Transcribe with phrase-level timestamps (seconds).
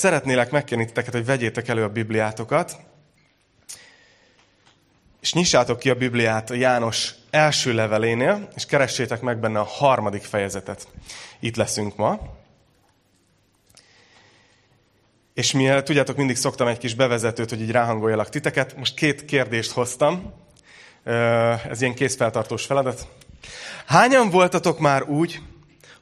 [0.00, 2.76] szeretnélek megkérni titeket, hogy vegyétek elő a Bibliátokat,
[5.20, 10.22] és nyissátok ki a Bibliát a János első levelénél, és keressétek meg benne a harmadik
[10.22, 10.88] fejezetet.
[11.40, 12.18] Itt leszünk ma.
[15.34, 18.76] És mivel tudjátok, mindig szoktam egy kis bevezetőt, hogy így ráhangoljalak titeket.
[18.76, 20.32] Most két kérdést hoztam.
[21.68, 23.08] Ez ilyen készfeltartós feladat.
[23.86, 25.40] Hányan voltatok már úgy,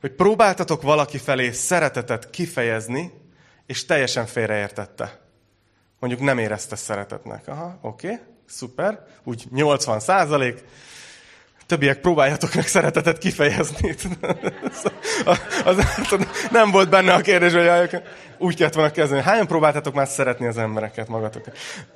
[0.01, 3.13] hogy próbáltatok valaki felé szeretetet kifejezni,
[3.69, 5.19] és teljesen félreértette?
[5.99, 7.49] Mondjuk nem érezte szeretetnek.
[7.49, 9.07] Aha, oké, szuper.
[9.25, 10.65] Úgy 80 százalék.
[11.67, 13.95] Többiek próbáljatok meg szeretetet kifejezni.
[15.65, 15.77] az,
[16.11, 18.03] az, nem volt benne a kérdés, hogy
[18.39, 19.23] úgy kellett volna kezdeni.
[19.23, 21.45] Hányan próbáltatok már szeretni az embereket magatok?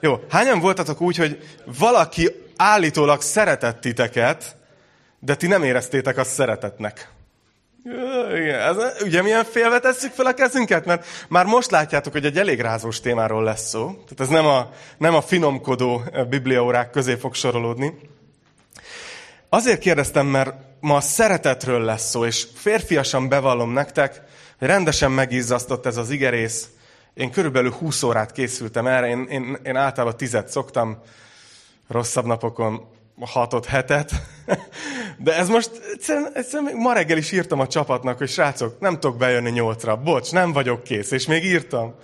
[0.01, 1.39] Jó, hányan voltatok úgy, hogy
[1.79, 4.57] valaki állítólag szeretett titeket,
[5.19, 7.11] de ti nem éreztétek azt szeretetnek?
[8.35, 10.85] Igen, ez, ugye milyen félve tesszük fel a kezünket?
[10.85, 13.87] Mert már most látjátok, hogy egy elég rázós témáról lesz szó.
[13.87, 17.95] Tehát ez nem a, nem a finomkodó bibliaórák közé fog sorolódni.
[19.49, 24.23] Azért kérdeztem, mert ma a szeretetről lesz szó, és férfiasan bevallom nektek,
[24.59, 26.69] hogy rendesen megizzasztott ez az igerész.
[27.15, 31.03] Én körülbelül 20 órát készültem erre, én, én, én általában tizet szoktam,
[31.89, 32.89] rosszabb napokon
[33.21, 34.13] hatot, hetet.
[35.23, 39.17] De ez most, egyszerűen, egyszerűen ma reggel is írtam a csapatnak, hogy srácok, nem tudok
[39.17, 39.97] bejönni nyolcra.
[39.97, 41.11] Bocs, nem vagyok kész.
[41.11, 41.95] És még írtam.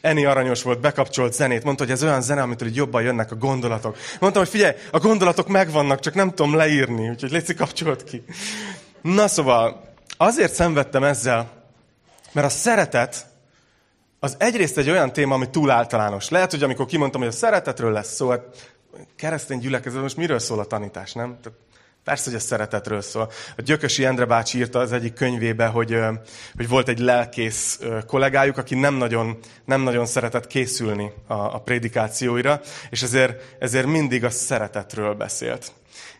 [0.00, 3.34] Eni aranyos volt, bekapcsolt zenét, mondta, hogy ez olyan zene, amitől így jobban jönnek a
[3.34, 3.96] gondolatok.
[4.20, 8.24] Mondtam, hogy figyelj, a gondolatok megvannak, csak nem tudom leírni, úgyhogy légy kapcsolt ki.
[9.02, 11.50] Na szóval, azért szenvedtem ezzel,
[12.32, 13.26] mert a szeretet
[14.20, 16.28] az egyrészt egy olyan téma, ami túl általános.
[16.28, 18.72] Lehet, hogy amikor kimondtam, hogy a szeretetről lesz szó, hát
[19.16, 21.38] keresztény gyülekezet, most miről szól a tanítás, nem?
[21.42, 21.58] Tehát
[22.04, 23.30] persze, hogy a szeretetről szól.
[23.56, 25.98] A Gyökösi Endre bácsi írta az egyik könyvébe, hogy,
[26.56, 32.60] hogy volt egy lelkész kollégájuk, aki nem nagyon, nem nagyon szeretett készülni a, a prédikációira,
[32.90, 35.72] és ezért, ezért mindig a szeretetről beszélt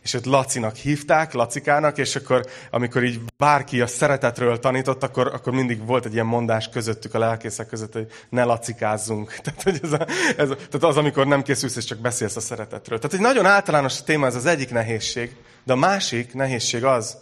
[0.03, 5.53] és őt Lacinak hívták, Lacikának, és akkor, amikor így bárki a szeretetről tanított, akkor, akkor
[5.53, 9.35] mindig volt egy ilyen mondás közöttük, a lelkészek között, hogy ne lacikázzunk.
[9.43, 10.07] Tehát, hogy ez, a,
[10.37, 12.99] ez a, tehát az, amikor nem készülsz, és csak beszélsz a szeretetről.
[12.99, 17.17] Tehát egy nagyon általános téma, ez az egyik nehézség, de a másik nehézség az,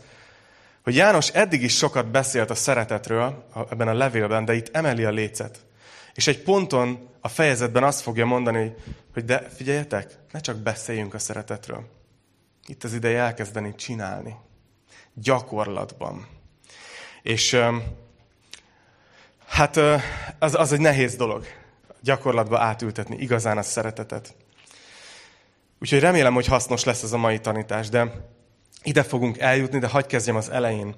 [0.83, 5.11] hogy János eddig is sokat beszélt a szeretetről ebben a levélben, de itt emeli a
[5.11, 5.59] lécet.
[6.13, 8.73] És egy ponton a fejezetben azt fogja mondani,
[9.13, 11.99] hogy de figyeljetek, ne csak beszéljünk a szeretetről
[12.67, 14.35] itt az ideje elkezdeni csinálni.
[15.13, 16.27] Gyakorlatban.
[17.21, 17.57] És
[19.47, 19.77] hát
[20.39, 21.45] az, az egy nehéz dolog.
[22.01, 24.35] Gyakorlatba átültetni igazán a szeretetet.
[25.79, 28.29] Úgyhogy remélem, hogy hasznos lesz ez a mai tanítás, de
[28.83, 30.95] ide fogunk eljutni, de hagyj kezdjem az elején.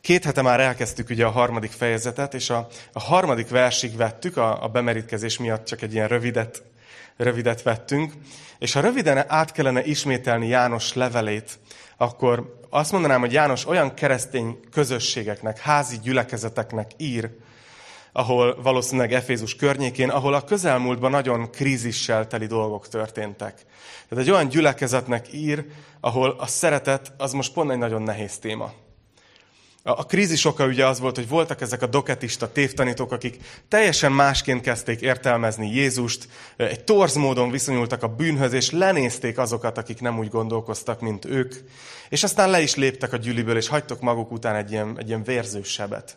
[0.00, 4.62] Két hete már elkezdtük ugye a harmadik fejezetet, és a, a harmadik versig vettük, a,
[4.62, 6.62] a bemerítkezés miatt csak egy ilyen rövidet,
[7.16, 8.12] rövidet vettünk,
[8.58, 11.58] és ha röviden át kellene ismételni János levelét,
[11.96, 17.30] akkor azt mondanám, hogy János olyan keresztény közösségeknek, házi gyülekezeteknek ír,
[18.12, 23.54] ahol valószínűleg Efézus környékén, ahol a közelmúltban nagyon krízissel teli dolgok történtek.
[24.08, 25.64] Tehát egy olyan gyülekezetnek ír,
[26.00, 28.72] ahol a szeretet az most pont egy nagyon nehéz téma.
[29.88, 33.36] A krízis oka ugye az volt, hogy voltak ezek a doketista tévtanítók, akik
[33.68, 40.00] teljesen másként kezdték értelmezni Jézust, egy torz módon viszonyultak a bűnhöz, és lenézték azokat, akik
[40.00, 41.54] nem úgy gondolkoztak, mint ők.
[42.08, 45.22] És aztán le is léptek a gyűliből, és hagytok maguk után egy ilyen, egy ilyen
[45.22, 46.16] vérzős sebet.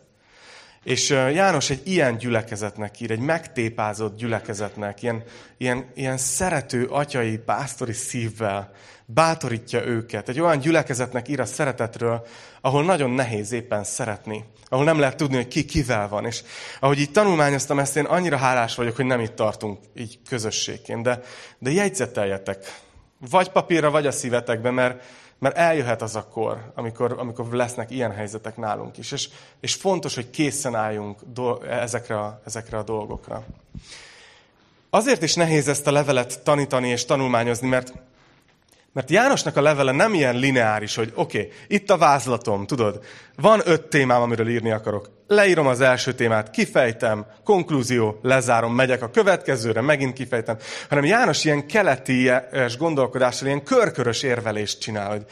[0.84, 5.24] És János egy ilyen gyülekezetnek ír, egy megtépázott gyülekezetnek, ilyen,
[5.58, 8.72] ilyen, ilyen szerető atyai, pásztori szívvel
[9.14, 10.30] bátorítja őket.
[10.30, 12.26] Egy olyan gyülekezetnek ír a szeretetről,
[12.62, 14.46] ahol nagyon nehéz éppen szeretni.
[14.68, 16.26] Ahol nem lehet tudni, hogy ki kivel van.
[16.26, 16.44] És
[16.80, 21.04] ahogy így tanulmányoztam ezt, én annyira hálás vagyok, hogy nem itt tartunk így közösségként.
[21.04, 21.22] De,
[21.60, 22.82] de jegyzeteljetek.
[23.30, 25.04] Vagy papírra, vagy a szívetekbe, mert,
[25.40, 29.12] mert eljöhet az a kor, amikor, amikor lesznek ilyen helyzetek nálunk is.
[29.12, 33.46] És, és fontos, hogy készen álljunk do, ezekre, a, ezekre a dolgokra.
[34.90, 37.94] Azért is nehéz ezt a levelet tanítani és tanulmányozni, mert
[38.94, 43.00] mert Jánosnak a levele nem ilyen lineáris, hogy oké, okay, itt a vázlatom, tudod,
[43.36, 45.10] van öt témám, amiről írni akarok.
[45.28, 50.58] Leírom az első témát, kifejtem, konklúzió, lezárom, megyek a következőre, megint kifejtem.
[50.90, 52.32] Hanem János ilyen keleti
[52.78, 55.26] gondolkodással, ilyen körkörös érvelést csinál, hogy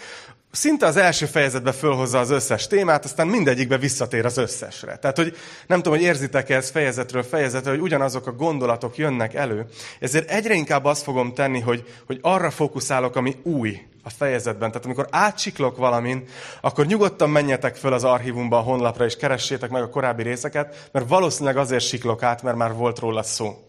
[0.52, 4.98] szinte az első fejezetben fölhozza az összes témát, aztán mindegyikbe visszatér az összesre.
[4.98, 9.66] Tehát, hogy nem tudom, hogy érzitek-e ez fejezetről fejezetre, hogy ugyanazok a gondolatok jönnek elő.
[10.00, 14.70] Ezért egyre inkább azt fogom tenni, hogy, hogy arra fókuszálok, ami új a fejezetben.
[14.70, 16.28] Tehát amikor átsiklok valamin,
[16.62, 21.08] akkor nyugodtan menjetek föl az archívumba, a honlapra, és keressétek meg a korábbi részeket, mert
[21.08, 23.66] valószínűleg azért siklok át, mert már volt róla szó.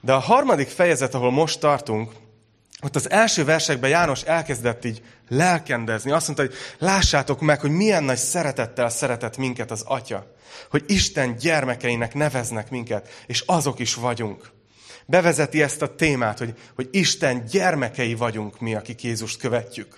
[0.00, 2.12] De a harmadik fejezet, ahol most tartunk,
[2.82, 6.10] ott az első versekben János elkezdett így lelkendezni.
[6.10, 10.34] Azt mondta, hogy lássátok meg, hogy milyen nagy szeretettel szeretett minket az Atya.
[10.70, 14.50] Hogy Isten gyermekeinek neveznek minket, és azok is vagyunk.
[15.06, 19.96] Bevezeti ezt a témát, hogy, hogy Isten gyermekei vagyunk mi, akik Jézust követjük.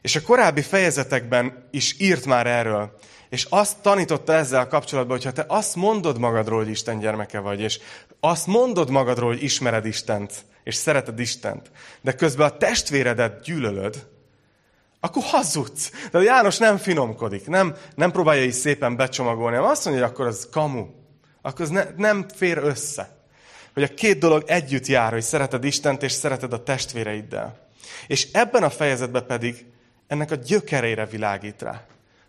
[0.00, 2.98] És a korábbi fejezetekben is írt már erről.
[3.28, 7.60] És azt tanította ezzel kapcsolatban, hogy ha te azt mondod magadról, hogy Isten gyermeke vagy,
[7.60, 7.78] és
[8.20, 10.32] azt mondod magadról, hogy ismered Istent,
[10.64, 11.70] és szereted Istent,
[12.00, 14.06] de közben a testvéredet gyűlölöd,
[15.06, 15.90] akkor hazudsz.
[16.10, 20.26] De János nem finomkodik, nem, nem próbálja így szépen becsomagolni, hanem azt mondja, hogy akkor
[20.26, 20.86] az kamu.
[21.42, 23.16] Akkor az ne, nem fér össze.
[23.74, 27.68] Hogy a két dolog együtt jár, hogy szereted Istent és szereted a testvéreiddel.
[28.06, 29.66] És ebben a fejezetben pedig
[30.06, 31.82] ennek a gyökerére világít rá.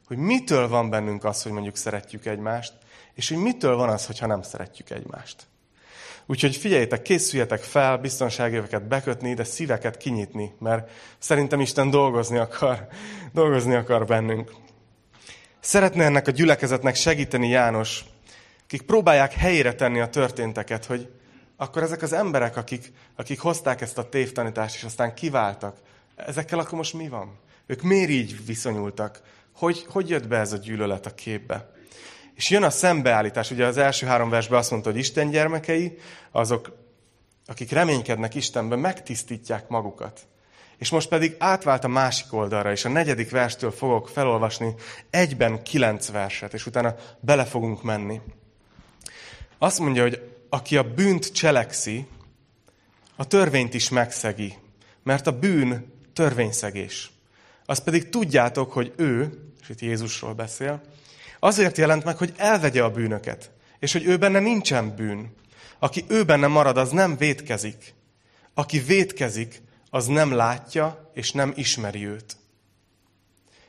[0.08, 2.74] Hogy mitől van bennünk az, hogy mondjuk szeretjük egymást,
[3.14, 5.48] és hogy mitől van az, hogyha nem szeretjük egymást.
[6.30, 12.88] Úgyhogy figyeljétek, készüljetek fel biztonságöveket bekötni, de szíveket kinyitni, mert szerintem Isten dolgozni akar,
[13.34, 14.52] dolgozni akar bennünk.
[15.60, 18.06] Szeretne ennek a gyülekezetnek segíteni János,
[18.64, 21.10] akik próbálják helyére tenni a történteket, hogy
[21.58, 25.78] akkor ezek az emberek, akik, akik hozták ezt a tévtanítást, és aztán kiváltak,
[26.16, 27.40] ezekkel akkor most mi van?
[27.66, 29.22] Ők miért így viszonyultak?
[29.56, 31.72] Hogy, hogy jött be ez a gyűlölet a képbe?
[32.38, 33.52] És jön a szembeállítás.
[33.52, 35.98] Ugye az első három versben azt mondta, hogy Isten gyermekei,
[36.32, 36.78] azok,
[37.46, 40.28] akik reménykednek Istenben, megtisztítják magukat.
[40.78, 44.76] És most pedig átvált a másik oldalra, és a negyedik verstől fogok felolvasni
[45.10, 48.22] egyben kilenc verset, és utána bele fogunk menni.
[49.58, 52.08] Azt mondja, hogy aki a bűnt cselekszi,
[53.16, 54.54] a törvényt is megszegi,
[55.04, 57.12] mert a bűn törvényszegés.
[57.66, 60.82] Azt pedig tudjátok, hogy ő, és itt Jézusról beszél,
[61.48, 65.36] Azért jelent meg, hogy elvegye a bűnöket, és hogy ő benne nincsen bűn.
[65.80, 67.94] Aki ő benne marad, az nem vétkezik.
[68.54, 72.38] Aki vétkezik, az nem látja, és nem ismeri őt.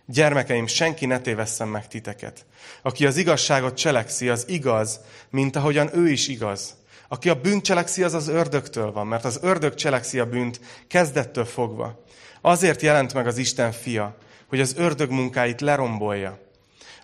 [0.07, 2.47] Gyermekeim, senki ne tévesszen meg titeket.
[2.83, 6.77] Aki az igazságot cselekszi, az igaz, mint ahogyan ő is igaz.
[7.09, 11.45] Aki a bűnt cselekszi, az az ördögtől van, mert az ördög cselekszi a bűnt kezdettől
[11.45, 12.05] fogva.
[12.41, 14.17] Azért jelent meg az Isten fia,
[14.49, 16.47] hogy az ördög munkáit lerombolja.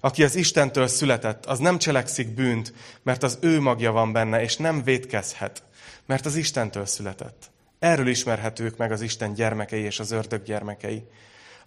[0.05, 2.73] Aki az Istentől született, az nem cselekszik bűnt,
[3.03, 5.63] mert az ő magja van benne, és nem védkezhet,
[6.07, 7.51] mert az Istentől született.
[7.79, 11.07] Erről ismerhetők meg az Isten gyermekei és az ördög gyermekei.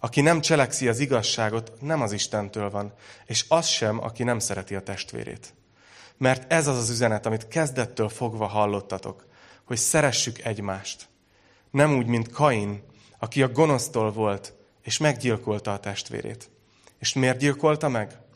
[0.00, 2.92] Aki nem cselekszi az igazságot, nem az Istentől van,
[3.26, 5.54] és az sem, aki nem szereti a testvérét.
[6.16, 9.26] Mert ez az az üzenet, amit kezdettől fogva hallottatok,
[9.64, 11.08] hogy szeressük egymást.
[11.70, 12.82] Nem úgy, mint Kain,
[13.18, 16.50] aki a gonosztól volt, és meggyilkolta a testvérét.
[16.98, 18.26] És miért gyilkolta meg?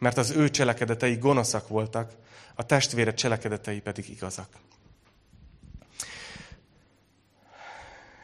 [0.00, 2.12] Mert az ő cselekedetei gonoszak voltak,
[2.54, 4.48] a testvére cselekedetei pedig igazak.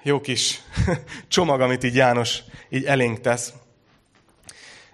[0.03, 0.61] Jó kis
[1.29, 3.53] csomag, amit így János így elénk tesz.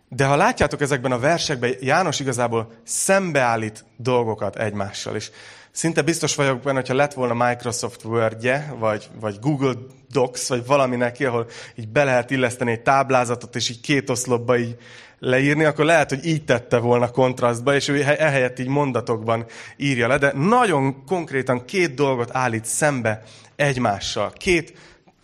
[0.08, 5.17] De ha látjátok ezekben a versekben, János igazából szembeállít dolgokat egymással.
[5.17, 5.31] És
[5.73, 9.75] szinte biztos vagyok benne, hogyha lett volna Microsoft Word-je, vagy, vagy Google
[10.11, 14.59] Docs, vagy valami neki, ahol így be lehet illeszteni egy táblázatot, és így két oszlopba
[14.59, 14.77] így
[15.19, 19.47] leírni, akkor lehet, hogy így tette volna kontrasztba, és ő ehelyett így mondatokban
[19.77, 23.23] írja le, de nagyon konkrétan két dolgot állít szembe
[23.57, 24.33] egymással.
[24.37, 24.75] Két,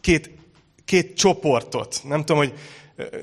[0.00, 0.30] két,
[0.84, 2.00] két csoportot.
[2.04, 2.52] Nem tudom, hogy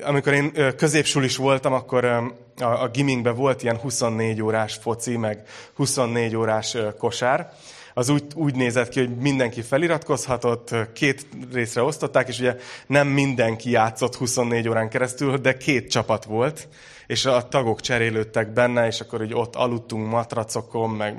[0.03, 5.43] amikor én középsulis voltam, akkor a, a gimingben volt ilyen 24 órás foci, meg
[5.73, 7.53] 24 órás kosár,
[7.97, 12.57] az úgy, úgy nézett ki, hogy mindenki feliratkozhatott, két részre osztották, és ugye
[12.87, 16.67] nem mindenki játszott 24 órán keresztül, de két csapat volt,
[17.07, 21.17] és a tagok cserélődtek benne, és akkor így ott aludtunk matracokon, meg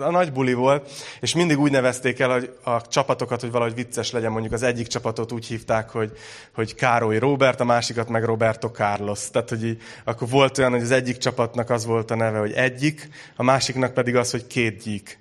[0.00, 4.10] a nagy buli volt, és mindig úgy nevezték el hogy a csapatokat, hogy valahogy vicces
[4.10, 6.12] legyen, mondjuk az egyik csapatot úgy hívták, hogy,
[6.54, 9.30] hogy Károly Robert, a másikat meg Roberto Carlos.
[9.30, 12.52] Tehát, hogy így, akkor volt olyan, hogy az egyik csapatnak az volt a neve, hogy
[12.52, 15.18] egyik, a másiknak pedig az, hogy két gyík.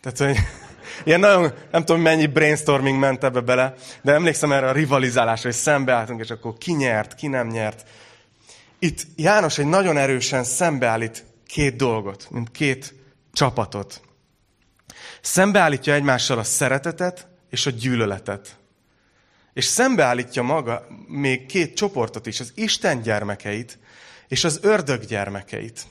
[0.00, 0.44] Tehát, hogy
[1.06, 5.58] ilyen nagyon, nem tudom mennyi brainstorming ment ebbe bele, de emlékszem erre a rivalizálásra, hogy
[5.58, 7.84] szembeálltunk, és akkor ki nyert, ki nem nyert.
[8.84, 12.94] Itt János egy nagyon erősen szembeállít két dolgot, mint két
[13.32, 14.00] csapatot.
[15.20, 18.56] Szembeállítja egymással a szeretetet és a gyűlöletet.
[19.52, 23.78] És szembeállítja maga még két csoportot is, az Isten gyermekeit
[24.28, 25.86] és az ördög gyermekeit.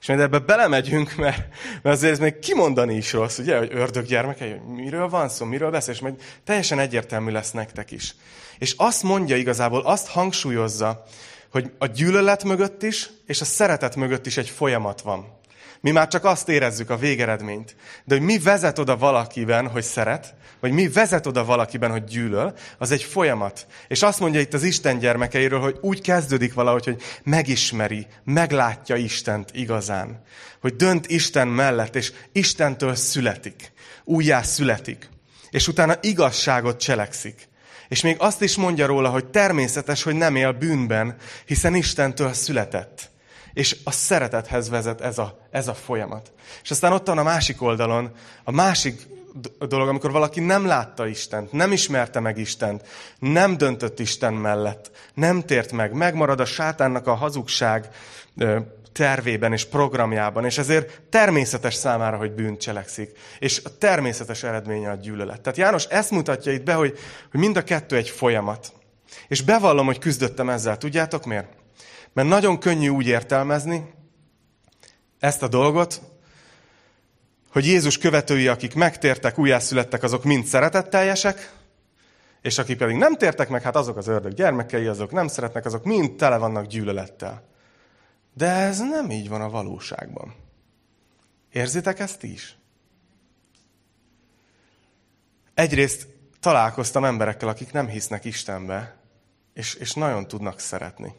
[0.00, 1.38] És majd ebbe belemegyünk, mert,
[1.82, 5.44] mert azért ez még kimondani is rossz, ugye, hogy ördög gyermekei, hogy miről van szó,
[5.44, 8.14] miről beszél, és majd teljesen egyértelmű lesz nektek is.
[8.58, 11.04] És azt mondja igazából, azt hangsúlyozza,
[11.50, 15.36] hogy a gyűlölet mögött is, és a szeretet mögött is egy folyamat van.
[15.80, 17.76] Mi már csak azt érezzük, a végeredményt.
[18.04, 22.54] De hogy mi vezet oda valakiben, hogy szeret, vagy mi vezet oda valakiben, hogy gyűlöl,
[22.78, 23.66] az egy folyamat.
[23.88, 29.50] És azt mondja itt az Isten gyermekeiről, hogy úgy kezdődik valahogy, hogy megismeri, meglátja Istent
[29.52, 30.22] igazán.
[30.60, 33.72] Hogy dönt Isten mellett, és Istentől születik.
[34.04, 35.08] Újjá születik.
[35.50, 37.47] És utána igazságot cselekszik.
[37.88, 43.10] És még azt is mondja róla, hogy természetes, hogy nem él bűnben, hiszen Istentől született.
[43.52, 46.32] És a szeretethez vezet ez a, ez a folyamat.
[46.62, 48.10] És aztán ott van a másik oldalon,
[48.44, 49.06] a másik
[49.68, 52.82] dolog, amikor valaki nem látta Istent, nem ismerte meg Istent,
[53.18, 57.88] nem döntött Isten mellett, nem tért meg, megmarad a sátánnak a hazugság
[58.98, 63.18] tervében és programjában, és ezért természetes számára, hogy bűnt cselekszik.
[63.38, 65.40] És a természetes eredménye a gyűlölet.
[65.40, 66.98] Tehát János ezt mutatja itt be, hogy,
[67.30, 68.72] hogy mind a kettő egy folyamat.
[69.28, 70.78] És bevallom, hogy küzdöttem ezzel.
[70.78, 71.52] Tudjátok miért?
[72.12, 73.94] Mert nagyon könnyű úgy értelmezni
[75.18, 76.00] ezt a dolgot,
[77.52, 81.52] hogy Jézus követői, akik megtértek, újjászülettek, azok mind szeretetteljesek,
[82.42, 85.84] és akik pedig nem tértek meg, hát azok az ördög gyermekei, azok nem szeretnek, azok
[85.84, 87.56] mind tele vannak gyűlölettel.
[88.38, 90.34] De ez nem így van a valóságban.
[91.52, 92.56] Érzitek ezt is?
[95.54, 96.06] Egyrészt
[96.40, 98.96] találkoztam emberekkel, akik nem hisznek Istenbe,
[99.54, 101.12] és, és nagyon tudnak szeretni.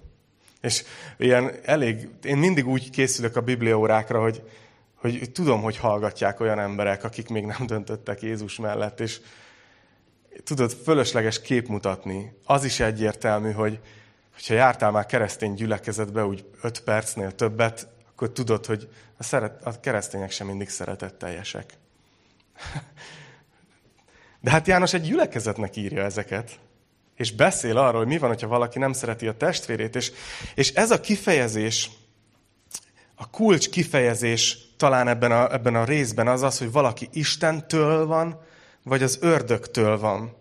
[0.61, 0.83] És
[1.17, 4.49] ilyen elég, én mindig úgy készülök a bibliaórákra, hogy,
[4.95, 9.21] hogy tudom, hogy hallgatják olyan emberek, akik még nem döntöttek Jézus mellett, és
[10.43, 12.33] tudod, fölösleges kép mutatni.
[12.45, 13.79] Az is egyértelmű, hogy
[14.47, 19.79] ha jártál már keresztény gyülekezetbe úgy öt percnél többet, akkor tudod, hogy a, szeret, a
[19.79, 21.73] keresztények sem mindig szeretetteljesek.
[24.41, 26.59] De hát János egy gyülekezetnek írja ezeket
[27.19, 29.95] és beszél arról, hogy mi van, hogyha valaki nem szereti a testvérét.
[29.95, 30.11] És,
[30.55, 31.89] és ez a kifejezés,
[33.15, 38.41] a kulcs kifejezés talán ebben a, ebben a részben az az, hogy valaki Istentől van,
[38.83, 40.35] vagy az ördögtől van.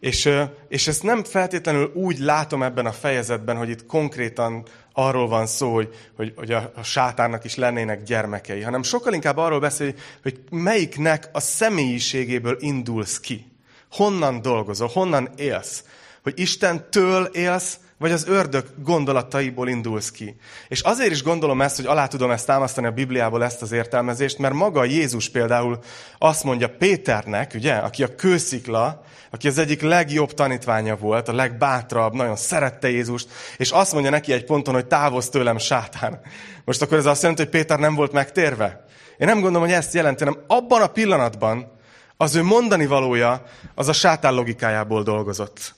[0.00, 0.30] És,
[0.68, 5.74] és ezt nem feltétlenül úgy látom ebben a fejezetben, hogy itt konkrétan arról van szó,
[5.74, 11.28] hogy, hogy, hogy a, sátánnak is lennének gyermekei, hanem sokkal inkább arról beszél, hogy melyiknek
[11.32, 13.46] a személyiségéből indulsz ki.
[13.90, 15.84] Honnan dolgozol, honnan élsz
[16.22, 20.36] hogy Istentől élsz, vagy az ördög gondolataiból indulsz ki.
[20.68, 24.38] És azért is gondolom ezt, hogy alá tudom ezt támasztani a Bibliából ezt az értelmezést,
[24.38, 25.78] mert maga Jézus például
[26.18, 32.14] azt mondja Péternek, ugye, aki a kőszikla, aki az egyik legjobb tanítványa volt, a legbátrabb,
[32.14, 36.20] nagyon szerette Jézust, és azt mondja neki egy ponton, hogy távozz tőlem, sátán.
[36.64, 38.84] Most akkor ez azt jelenti, hogy Péter nem volt megtérve?
[39.18, 41.72] Én nem gondolom, hogy ezt jelenti, hanem abban a pillanatban
[42.16, 43.42] az ő mondani valója
[43.74, 45.77] az a sátán logikájából dolgozott.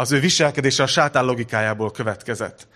[0.00, 2.68] Az ő viselkedése a sátán logikájából következett.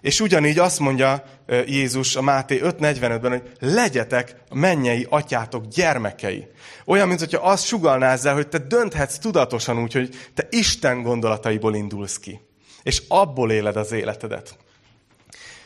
[0.00, 1.24] És ugyanígy azt mondja
[1.66, 6.46] Jézus a Máté 5.45-ben, hogy legyetek a mennyei atyátok gyermekei.
[6.84, 11.74] Olyan, mint hogyha azt sugalná ezzel, hogy te dönthetsz tudatosan úgy, hogy te Isten gondolataiból
[11.74, 12.40] indulsz ki.
[12.82, 14.56] És abból éled az életedet.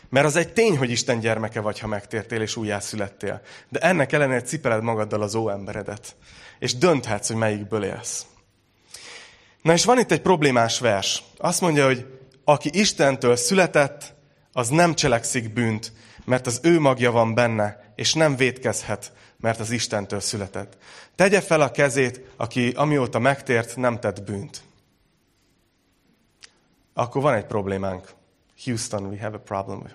[0.09, 3.41] Mert az egy tény, hogy Isten gyermeke vagy, ha megtértél és újjászülettél.
[3.69, 6.17] De ennek ellenére cipeled magaddal az óemberedet.
[6.59, 8.27] És dönthetsz, hogy melyikből élsz.
[9.65, 11.23] Na és van itt egy problémás vers.
[11.37, 14.15] Azt mondja, hogy aki Istentől született,
[14.53, 15.93] az nem cselekszik bűnt,
[16.25, 20.77] mert az ő magja van benne, és nem védkezhet, mert az Istentől született.
[21.15, 24.63] Tegye fel a kezét, aki amióta megtért, nem tett bűnt.
[26.95, 28.09] Akkor van egy problémánk.
[28.65, 29.87] Houston, we have a problem.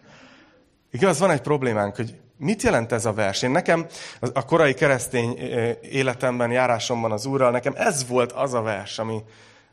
[0.92, 3.42] Igaz, van egy problémánk, hogy Mit jelent ez a vers?
[3.42, 3.86] Én nekem
[4.20, 5.38] a korai keresztény
[5.82, 9.22] életemben, járásomban az Úrral, nekem ez volt az a vers, ami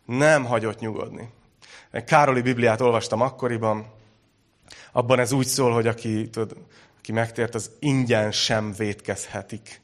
[0.06, 1.30] nem hagyott nyugodni.
[2.06, 3.86] Károli Bibliát olvastam akkoriban,
[4.92, 6.58] abban ez úgy szól, hogy aki, tudod,
[6.98, 9.82] aki megtért, az ingyen sem vétkezhetik.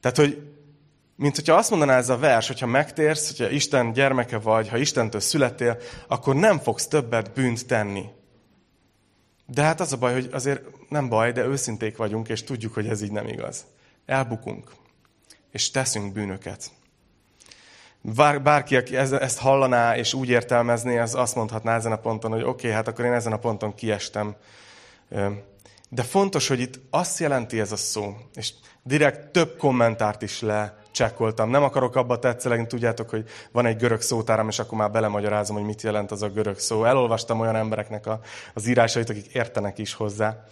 [0.00, 0.56] Tehát, hogy
[1.16, 5.20] mint hogyha azt mondaná ez a vers, hogyha megtérsz, hogyha Isten gyermeke vagy, ha Istentől
[5.20, 8.04] születtél, akkor nem fogsz többet bűnt tenni.
[9.46, 12.88] De hát az a baj, hogy azért nem baj, de őszinték vagyunk, és tudjuk, hogy
[12.88, 13.64] ez így nem igaz.
[14.06, 14.70] Elbukunk,
[15.50, 16.70] és teszünk bűnöket.
[18.00, 22.42] Bár, bárki, aki ezt hallaná és úgy értelmezné, az azt mondhatná ezen a ponton, hogy
[22.42, 24.36] oké, okay, hát akkor én ezen a ponton kiestem.
[25.88, 30.40] De fontos, hogy itt azt jelenti ez a szó, és direkt több kommentárt is
[30.98, 31.50] lecsekkoltam.
[31.50, 35.64] Nem akarok abba tetszelegni, tudjátok, hogy van egy görög szótáram, és akkor már belemagyarázom, hogy
[35.64, 36.84] mit jelent az a görög szó.
[36.84, 38.20] Elolvastam olyan embereknek a,
[38.54, 40.44] az írásait, akik értenek is hozzá.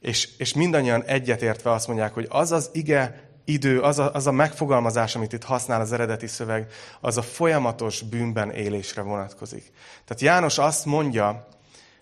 [0.00, 4.32] És, és mindannyian egyetértve azt mondják, hogy az az ige idő, az a, az a
[4.32, 9.72] megfogalmazás, amit itt használ az eredeti szöveg, az a folyamatos bűnben élésre vonatkozik.
[10.04, 11.48] Tehát János azt mondja,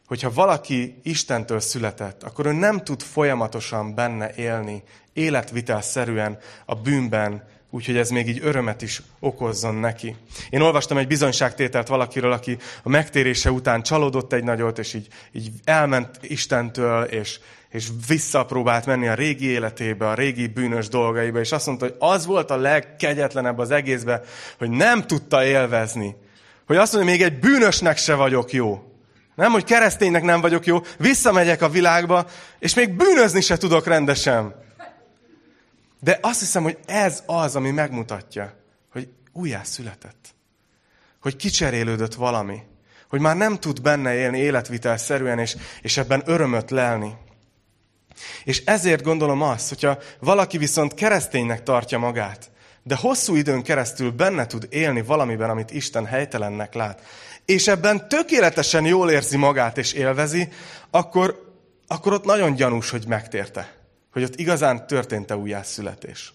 [0.07, 7.43] hogy ha valaki Istentől született, akkor ő nem tud folyamatosan benne élni, életvitelszerűen a bűnben,
[7.71, 10.17] úgyhogy ez még így örömet is okozzon neki.
[10.51, 15.51] Én olvastam egy bizonyságtételt valakiről, aki a megtérése után csalódott egy nagyot, és így, így
[15.65, 21.67] elment Istentől, és, és visszapróbált menni a régi életébe, a régi bűnös dolgaiba, és azt
[21.67, 24.23] mondta, hogy az volt a legkegyetlenebb az egészben,
[24.59, 26.17] hogy nem tudta élvezni.
[26.67, 28.81] Hogy azt mondja, még egy bűnösnek se vagyok jó.
[29.35, 32.27] Nem, hogy kereszténynek nem vagyok jó, visszamegyek a világba,
[32.59, 34.65] és még bűnözni se tudok rendesen.
[36.01, 38.55] De azt hiszem, hogy ez az, ami megmutatja,
[38.93, 40.35] hogy újjá született.
[41.21, 42.63] Hogy kicserélődött valami.
[43.09, 47.17] Hogy már nem tud benne élni életvitelszerűen, és, és ebben örömöt lelni.
[48.45, 52.51] És ezért gondolom azt, hogyha valaki viszont kereszténynek tartja magát,
[52.83, 57.03] de hosszú időn keresztül benne tud élni valamiben, amit Isten helytelennek lát,
[57.45, 60.49] és ebben tökéletesen jól érzi magát és élvezi,
[60.91, 61.55] akkor,
[61.87, 63.76] akkor ott nagyon gyanús, hogy megtérte.
[64.17, 66.33] Hogy ott igazán történt-e újjászületés.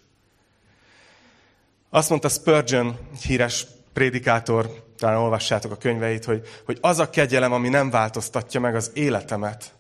[1.90, 7.70] Azt mondta Spurgeon, híres prédikátor, talán olvassátok a könyveit, hogy, hogy az a kegyelem, ami
[7.70, 9.74] nem változtatja meg az életemet,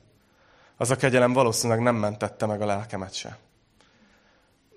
[0.77, 3.38] az a kegyelem valószínűleg nem mentette meg a lelkemet se.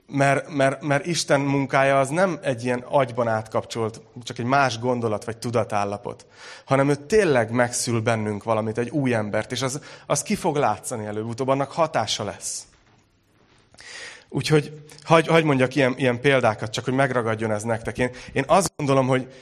[0.07, 5.25] Mert, mert, mert Isten munkája az nem egy ilyen agyban átkapcsolt, csak egy más gondolat
[5.25, 6.27] vagy tudatállapot,
[6.65, 11.07] hanem ő tényleg megszül bennünk valamit, egy új embert, és az, az ki fog látszani
[11.07, 12.67] előbb-utóbb, annak hatása lesz.
[14.35, 14.73] Úgyhogy
[15.03, 17.99] hagy, hagy mondjak ilyen, ilyen példákat, csak hogy megragadjon ez nektek.
[17.99, 19.33] Én, én azt gondolom, hogy,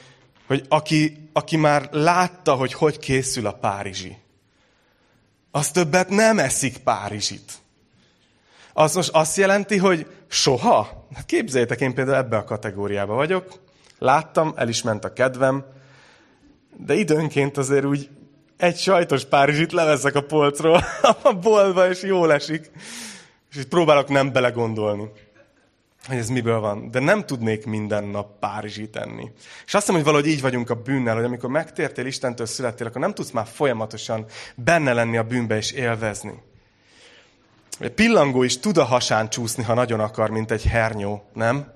[0.47, 4.17] hogy aki, aki már látta, hogy hogy készül a Párizsi,
[5.51, 7.51] az többet nem eszik Párizsit.
[8.73, 11.07] Az most azt jelenti, hogy soha?
[11.13, 13.59] Hát képzeljétek, én például ebbe a kategóriába vagyok.
[13.97, 15.65] Láttam, el is ment a kedvem,
[16.77, 18.09] de időnként azért úgy
[18.57, 20.83] egy sajtos Párizsit leveszek a polcról
[21.23, 22.71] a boltba, és jól esik.
[23.53, 25.09] És itt próbálok nem belegondolni,
[26.07, 26.91] hogy ez miből van.
[26.91, 29.31] De nem tudnék minden nap Párizsit enni.
[29.65, 33.01] És azt hiszem, hogy valahogy így vagyunk a bűnnel, hogy amikor megtértél, Istentől születtél, akkor
[33.01, 36.41] nem tudsz már folyamatosan benne lenni a bűnbe és élvezni.
[37.79, 41.71] Egy pillangó is tud a hasán csúszni, ha nagyon akar, mint egy hernyó, nem?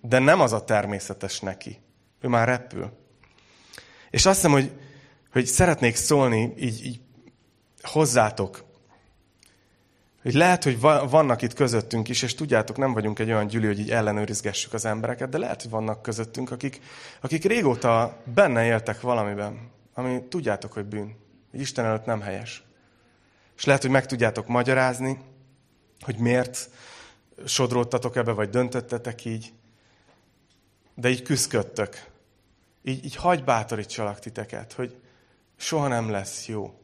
[0.00, 1.80] De nem az a természetes neki.
[2.20, 2.90] Ő már repül.
[4.10, 4.72] És azt hiszem, hogy,
[5.32, 7.00] hogy szeretnék szólni így, így
[7.82, 8.67] hozzátok,
[10.28, 13.78] hogy lehet, hogy vannak itt közöttünk is, és tudjátok, nem vagyunk egy olyan gyűlő, hogy
[13.78, 16.80] így ellenőrizgessük az embereket, de lehet, hogy vannak közöttünk, akik,
[17.20, 21.16] akik régóta benne éltek valamiben, ami tudjátok, hogy bűn,
[21.50, 22.62] hogy Isten előtt nem helyes.
[23.56, 25.18] És lehet, hogy meg tudjátok magyarázni,
[26.00, 26.70] hogy miért
[27.44, 29.52] sodródtatok ebbe, vagy döntöttetek így,
[30.94, 32.04] de így küzdködtök.
[32.82, 34.96] Így, így hagy bátorítsalak titeket, hogy
[35.56, 36.78] soha nem lesz jó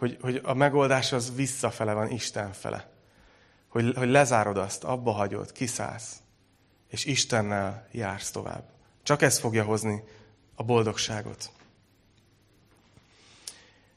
[0.00, 2.88] hogy, hogy a megoldás az visszafele van, Isten fele.
[3.68, 6.16] Hogy, hogy lezárod azt, abba hagyod, kiszállsz,
[6.88, 8.64] és Istennel jársz tovább.
[9.02, 10.04] Csak ez fogja hozni
[10.54, 11.50] a boldogságot.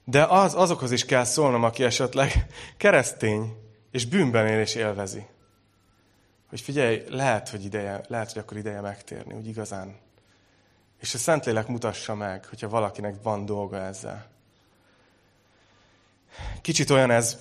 [0.03, 2.45] De az, azokhoz is kell szólnom, aki esetleg
[2.77, 3.57] keresztény,
[3.91, 5.25] és bűnben él és élvezi.
[6.49, 9.95] Hogy figyelj, lehet, hogy ideje, lehet, hogy akkor ideje megtérni, úgy igazán.
[10.99, 14.32] És a Szentlélek mutassa meg, hogyha valakinek van dolga ezzel.
[16.61, 17.37] Kicsit olyan ez,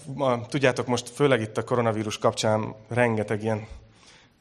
[0.49, 3.67] tudjátok, most főleg itt a koronavírus kapcsán rengeteg ilyen,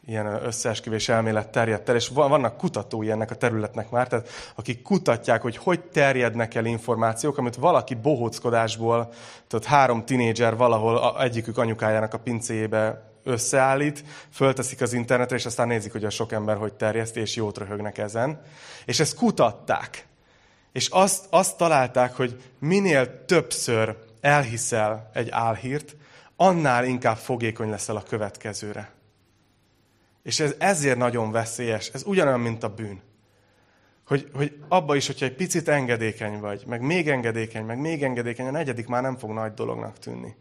[0.05, 5.41] ilyen összeesküvés elmélet terjedt el, és vannak kutatói ennek a területnek már, tehát akik kutatják,
[5.41, 9.13] hogy hogy terjednek el információk, amit valaki bohóckodásból,
[9.47, 15.91] tehát három tinédzser valahol egyikük anyukájának a pincéjébe összeállít, fölteszik az internetre, és aztán nézik,
[15.91, 18.41] hogy a sok ember hogy terjeszt, és jót röhögnek ezen.
[18.85, 20.05] És ezt kutatták.
[20.71, 25.95] És azt, azt találták, hogy minél többször elhiszel egy álhírt,
[26.35, 28.91] annál inkább fogékony leszel a következőre.
[30.23, 31.89] És ez ezért nagyon veszélyes.
[31.93, 33.01] Ez ugyanolyan, mint a bűn.
[34.07, 38.47] Hogy, hogy abba is, hogyha egy picit engedékeny vagy, meg még engedékeny, meg még engedékeny,
[38.47, 40.35] a negyedik már nem fog nagy dolognak tűnni,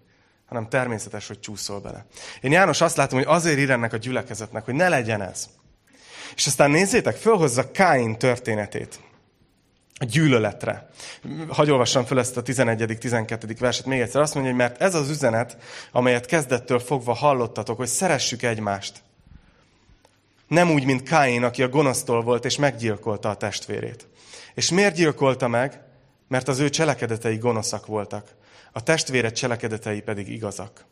[0.46, 2.06] hanem természetes, hogy csúszol bele.
[2.40, 5.48] Én János azt látom, hogy azért ír ennek a gyülekezetnek, hogy ne legyen ez.
[6.34, 9.00] És aztán nézzétek, fölhozza Káin történetét.
[10.02, 10.88] A gyűlöletre.
[11.48, 13.56] Hagy olvassam fel ezt a 11.-12.
[13.58, 14.20] verset még egyszer.
[14.20, 15.56] Azt mondja, hogy mert ez az üzenet,
[15.92, 19.02] amelyet kezdettől fogva hallottatok, hogy szeressük egymást.
[20.48, 24.06] Nem úgy, mint Káin, aki a gonosztól volt, és meggyilkolta a testvérét.
[24.54, 25.80] És miért gyilkolta meg?
[26.28, 28.28] Mert az ő cselekedetei gonoszak voltak.
[28.72, 30.84] A testvére cselekedetei pedig igazak.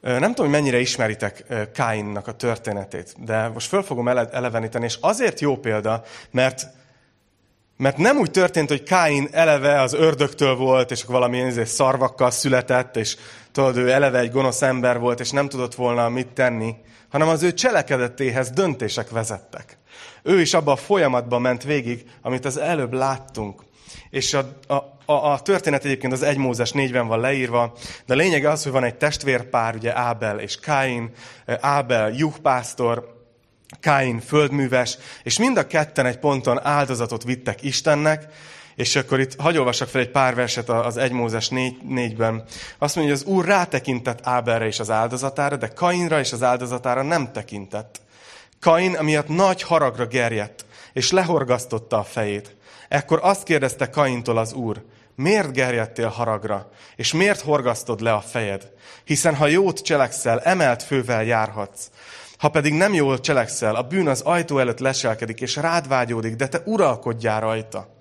[0.00, 5.40] Nem tudom, hogy mennyire ismeritek Káinnak a történetét, de most föl fogom eleveníteni, és azért
[5.40, 6.66] jó példa, mert
[7.76, 12.96] mert nem úgy történt, hogy Káin eleve az ördögtől volt, és valamilyen izé szarvakkal született,
[12.96, 13.16] és
[13.52, 16.74] tudod, ő eleve egy gonosz ember volt, és nem tudott volna mit tenni,
[17.10, 19.78] hanem az ő cselekedetéhez döntések vezettek.
[20.22, 23.62] Ő is abban a folyamatban ment végig, amit az előbb láttunk.
[24.10, 24.74] És a, a,
[25.06, 27.72] a, a történet egyébként az 1 Mózes 4-ben van leírva,
[28.06, 31.10] de a lényeg az, hogy van egy testvérpár, ugye Ábel és Káin,
[31.60, 33.13] Ábel juhpásztor,
[33.80, 38.26] Káin földműves, és mind a ketten egy ponton áldozatot vittek Istennek,
[38.76, 42.44] és akkor itt hagy olvassak fel egy pár verset az 1 Mózes 4, ben
[42.78, 47.02] Azt mondja, hogy az Úr rátekintett Áberre és az áldozatára, de Kainra és az áldozatára
[47.02, 48.00] nem tekintett.
[48.60, 52.56] Kain amiatt nagy haragra gerjedt, és lehorgasztotta a fejét.
[52.88, 54.84] Ekkor azt kérdezte Kaintól az Úr,
[55.16, 58.70] miért gerjedtél haragra, és miért horgasztod le a fejed?
[59.04, 61.90] Hiszen ha jót cselekszel, emelt fővel járhatsz.
[62.44, 66.48] Ha pedig nem jól cselekszel, a bűn az ajtó előtt leselkedik, és rád vágyódik, de
[66.48, 67.94] te uralkodjál rajta.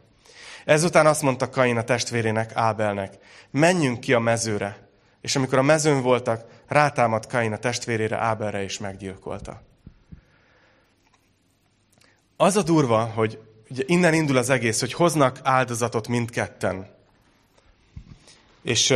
[0.65, 3.17] Ezután azt mondta Kain a testvérének, Ábelnek,
[3.51, 4.87] menjünk ki a mezőre.
[5.21, 9.61] És amikor a mezőn voltak, rátámadt Kain a testvérére, Ábelre, és meggyilkolta.
[12.37, 16.87] Az a durva, hogy ugye innen indul az egész, hogy hoznak áldozatot mindketten.
[18.61, 18.91] És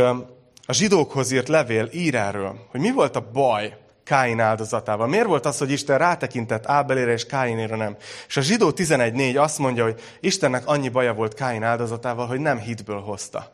[0.66, 5.06] a zsidókhoz írt levél ír erről, hogy mi volt a baj Káin áldozatával.
[5.06, 7.96] Miért volt az, hogy Isten rátekintett Ábelére és Káinére nem?
[8.26, 12.58] És a zsidó 11.4 azt mondja, hogy Istennek annyi baja volt Káin áldozatával, hogy nem
[12.58, 13.52] hitből hozta.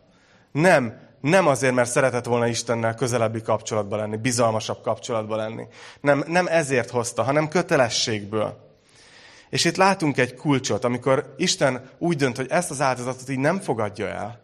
[0.53, 5.67] Nem, nem azért, mert szeretett volna Istennel közelebbi kapcsolatban lenni, bizalmasabb kapcsolatban lenni.
[6.01, 8.57] Nem, nem ezért hozta, hanem kötelességből.
[9.51, 13.61] És itt látunk egy kulcsot, amikor Isten úgy dönt, hogy ezt az áldozatot így nem
[13.61, 14.41] fogadja el,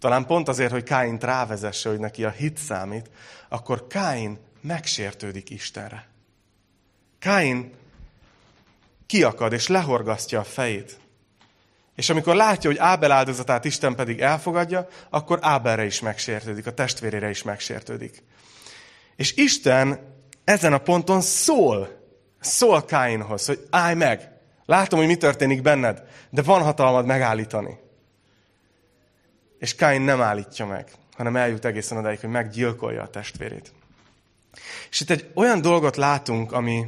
[0.00, 3.10] talán pont azért, hogy Káint rávezesse, hogy neki a hit számít,
[3.48, 6.06] akkor Káin megsértődik Istenre.
[7.18, 7.74] Káin
[9.06, 10.98] kiakad és lehorgasztja a fejét.
[11.94, 17.30] És amikor látja, hogy Ábel áldozatát Isten pedig elfogadja, akkor Ábelre is megsértődik, a testvérére
[17.30, 18.22] is megsértődik.
[19.16, 22.06] És Isten ezen a ponton szól,
[22.40, 24.30] szól Káinhoz, hogy állj meg,
[24.64, 27.78] látom, hogy mi történik benned, de van hatalmad megállítani.
[29.58, 33.72] És Káin nem állítja meg, hanem eljut egészen odáig, hogy meggyilkolja a testvérét.
[34.90, 36.86] És itt egy olyan dolgot látunk, ami,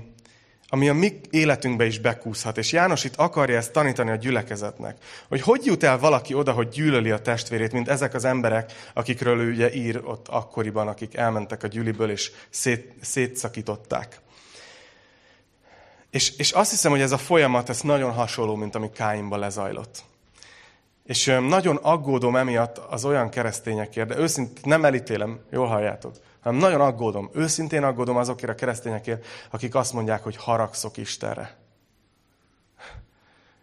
[0.69, 2.59] ami a mi életünkbe is bekúszhat.
[2.59, 4.97] És János itt akarja ezt tanítani a gyülekezetnek.
[5.29, 9.41] Hogy hogy jut el valaki oda, hogy gyűlöli a testvérét, mint ezek az emberek, akikről
[9.41, 14.21] ő ugye ír ott akkoriban, akik elmentek a gyüliből és szét, szétszakították.
[16.11, 20.05] És, és azt hiszem, hogy ez a folyamat, ez nagyon hasonló, mint ami Káinban lezajlott.
[21.05, 26.81] És nagyon aggódom emiatt az olyan keresztényekért, de őszintén nem elítélem, jól halljátok, hanem nagyon
[26.81, 31.59] aggódom, őszintén aggódom azokért a keresztényekért, akik azt mondják, hogy haragszok Istenre.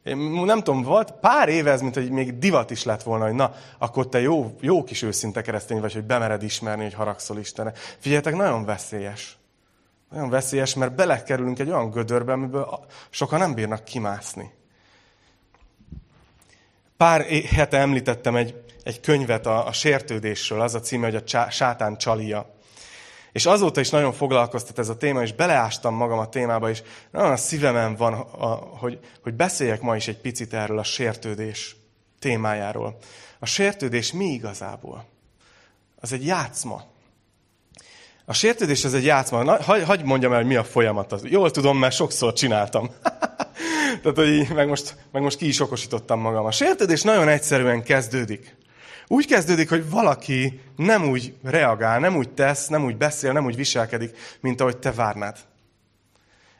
[0.07, 3.33] Én nem tudom, volt pár éve ez, mint hogy még divat is lett volna, hogy
[3.33, 7.73] na, akkor te jó, jó kis őszinte keresztény vagy, hogy bemered ismerni, hogy haragszol Istenre.
[7.99, 9.37] Figyeljetek, nagyon veszélyes.
[10.09, 14.53] Nagyon veszélyes, mert belekerülünk egy olyan gödörbe, amiből sokan nem bírnak kimászni.
[16.97, 21.49] Pár hete említettem egy, egy könyvet a, a sértődésről, az a címe, hogy a csá,
[21.49, 22.55] sátán csalia.
[23.37, 27.31] És azóta is nagyon foglalkoztat ez a téma, és beleástam magam a témába, és nagyon
[27.31, 28.13] a szívemen van,
[28.79, 31.75] hogy, hogy beszéljek ma is egy picit erről a sértődés
[32.19, 32.97] témájáról.
[33.39, 35.05] A sértődés mi igazából?
[35.99, 36.83] Az egy játszma.
[38.25, 39.43] A sértődés az egy játszma.
[39.43, 41.11] Na, hagy, hagy mondjam el, hogy mi a folyamat.
[41.11, 41.23] Az.
[41.23, 42.89] Jól tudom, mert sokszor csináltam.
[44.01, 46.45] Tehát, hogy meg most, meg most ki is okosítottam magam.
[46.45, 48.55] A sértődés nagyon egyszerűen kezdődik.
[49.07, 53.55] Úgy kezdődik, hogy valaki nem úgy reagál, nem úgy tesz, nem úgy beszél, nem úgy
[53.55, 55.37] viselkedik, mint ahogy te várnád.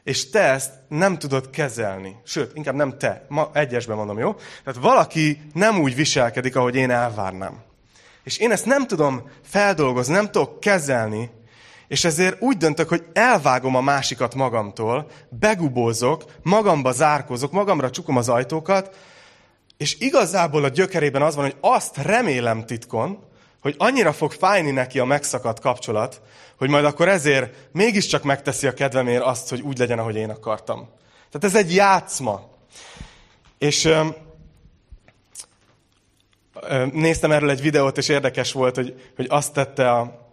[0.04, 2.16] És te ezt nem tudod kezelni.
[2.24, 3.24] Sőt, inkább nem te.
[3.28, 4.32] Ma egyesben mondom, jó?
[4.64, 7.62] Tehát valaki nem úgy viselkedik, ahogy én elvárnám.
[8.24, 11.30] És én ezt nem tudom feldolgozni, nem tudok kezelni,
[11.88, 18.28] és ezért úgy döntök, hogy elvágom a másikat magamtól, begubózok, magamba zárkozok, magamra csukom az
[18.28, 18.96] ajtókat,
[19.78, 23.26] és igazából a gyökerében az van, hogy azt remélem titkon,
[23.60, 26.20] hogy annyira fog fájni neki a megszakadt kapcsolat,
[26.56, 30.88] hogy majd akkor ezért mégiscsak megteszi a kedvemért azt, hogy úgy legyen, ahogy én akartam.
[31.30, 32.48] Tehát ez egy játszma.
[33.58, 33.92] És
[36.92, 40.27] néztem erről egy videót, és érdekes volt, hogy, hogy azt tette a,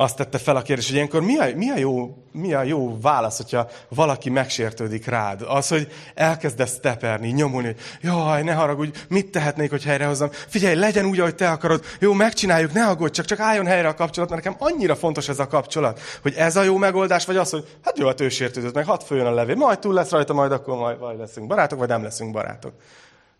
[0.00, 3.00] azt tette fel a kérdés, hogy ilyenkor mi a, mi, a jó, mi a jó
[3.00, 5.42] válasz, hogyha valaki megsértődik rád?
[5.46, 10.30] Az, hogy elkezdesz teperni, nyomulni, hogy jaj, ne haragudj, mit tehetnék, hogy helyrehozzam?
[10.32, 11.84] Figyelj, legyen úgy, ahogy te akarod.
[12.00, 15.38] Jó, megcsináljuk, ne aggódj, csak, csak álljon helyre a kapcsolat, mert nekem annyira fontos ez
[15.38, 18.74] a kapcsolat, hogy ez a jó megoldás, vagy az, hogy hát jó, hát ő sértődött,
[18.74, 21.78] meg hadd följön a levél, majd túl lesz rajta, majd akkor majd, majd leszünk barátok,
[21.78, 22.72] vagy nem leszünk barátok.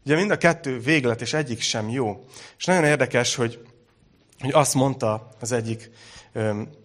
[0.04, 2.24] Ugye mind a kettő véglet, és egyik sem jó.
[2.58, 3.60] És nagyon érdekes, hogy,
[4.40, 5.90] hogy azt mondta az egyik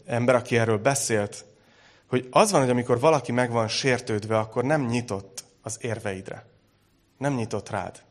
[0.06, 1.46] ember, aki erről beszélt,
[2.08, 6.46] hogy az van, hogy amikor valaki meg van sértődve, akkor nem nyitott az érveidre.
[7.18, 8.02] Nem nyitott rád.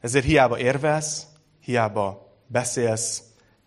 [0.00, 1.26] Ezért hiába érvelsz,
[1.60, 3.22] hiába beszélsz,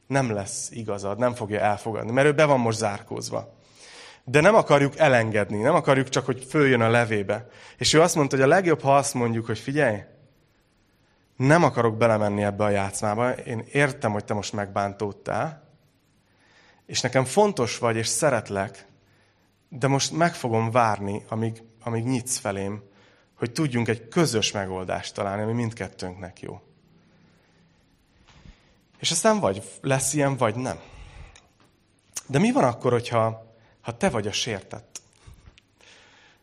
[0.08, 3.54] nem lesz igazad, nem fogja elfogadni, mert ő be van most zárkózva.
[4.24, 7.48] De nem akarjuk elengedni, nem akarjuk csak, hogy följön a levébe.
[7.78, 10.04] És ő azt mondta, hogy a legjobb, ha azt mondjuk, hogy figyelj,
[11.36, 15.69] nem akarok belemenni ebbe a játszmába, én értem, hogy te most megbántódtál,
[16.90, 18.88] és nekem fontos vagy, és szeretlek,
[19.70, 22.84] de most meg fogom várni, amíg, amíg nyitsz felém,
[23.36, 26.62] hogy tudjunk egy közös megoldást találni, ami mindkettőnknek jó.
[29.00, 30.80] És aztán vagy lesz ilyen, vagy nem.
[32.28, 35.02] De mi van akkor, hogyha ha te vagy a sértett?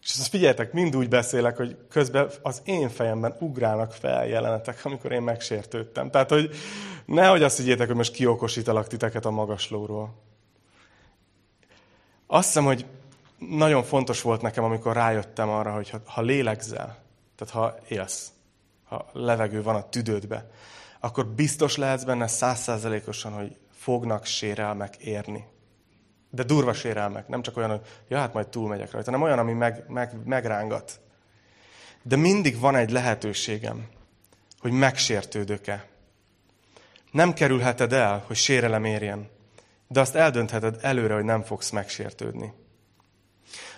[0.02, 5.12] És ezt figyeljetek, mind úgy beszélek, hogy közben az én fejemben ugrálnak fel jelenetek, amikor
[5.12, 6.10] én megsértődtem.
[6.10, 6.50] Tehát, hogy
[7.04, 10.24] nehogy azt higgyétek, hogy most kiokosítalak titeket a magaslóról.
[12.26, 12.86] Azt hiszem, hogy
[13.38, 16.98] nagyon fontos volt nekem, amikor rájöttem arra, hogy ha, ha lélegzel,
[17.36, 18.32] tehát ha élsz,
[18.84, 20.50] ha levegő van a tüdődbe,
[21.00, 25.44] akkor biztos lehetsz benne százszázalékosan, hogy fognak sérelmek érni.
[26.30, 29.52] De durva sérelmek, nem csak olyan, hogy ja, hát majd túlmegyek rajta, hanem olyan, ami
[29.52, 31.00] meg, meg, megrángat.
[32.02, 33.88] De mindig van egy lehetőségem,
[34.58, 35.86] hogy megsértődök-e.
[37.10, 39.28] Nem kerülheted el, hogy sérelem érjen.
[39.88, 42.52] De azt eldöntheted előre, hogy nem fogsz megsértődni.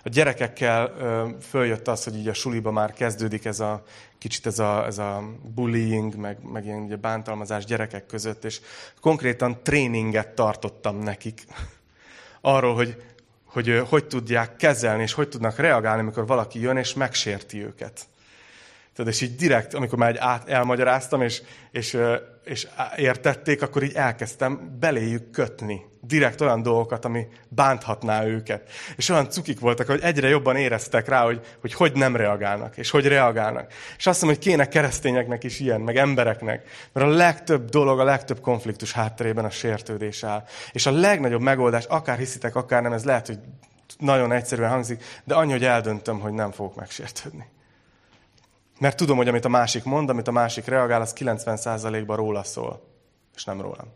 [0.05, 3.83] A gyerekekkel ö, följött az, hogy így a suliba már kezdődik ez a
[4.19, 5.23] kicsit ez a, ez a
[5.55, 8.61] bullying, meg, meg ilyen ugye bántalmazás gyerekek között, és
[9.01, 11.43] konkrétan tréninget tartottam nekik
[12.41, 13.03] arról, hogy,
[13.45, 18.07] hogy hogy tudják kezelni, és hogy tudnak reagálni, amikor valaki jön, és megsérti őket.
[18.95, 21.97] Tudod, és így direkt, amikor már át, elmagyaráztam, és, és,
[22.49, 25.87] és értették, akkor így elkezdtem beléjük kötni.
[26.01, 28.71] Direkt olyan dolgokat, ami bánthatná őket.
[28.97, 32.91] És olyan cukik voltak, hogy egyre jobban éreztek rá, hogy, hogy hogy nem reagálnak, és
[32.91, 33.73] hogy reagálnak.
[33.97, 36.89] És azt mondom, hogy kéne keresztényeknek is ilyen, meg embereknek.
[36.93, 40.45] Mert a legtöbb dolog, a legtöbb konfliktus hátterében a sértődés áll.
[40.73, 43.39] És a legnagyobb megoldás, akár hiszitek, akár nem, ez lehet, hogy
[43.99, 47.47] nagyon egyszerűen hangzik, de annyi, hogy eldöntöm, hogy nem fogok megsértődni.
[48.79, 52.83] Mert tudom, hogy amit a másik mond, amit a másik reagál, az 90%-ban róla szól,
[53.35, 53.93] és nem rólam.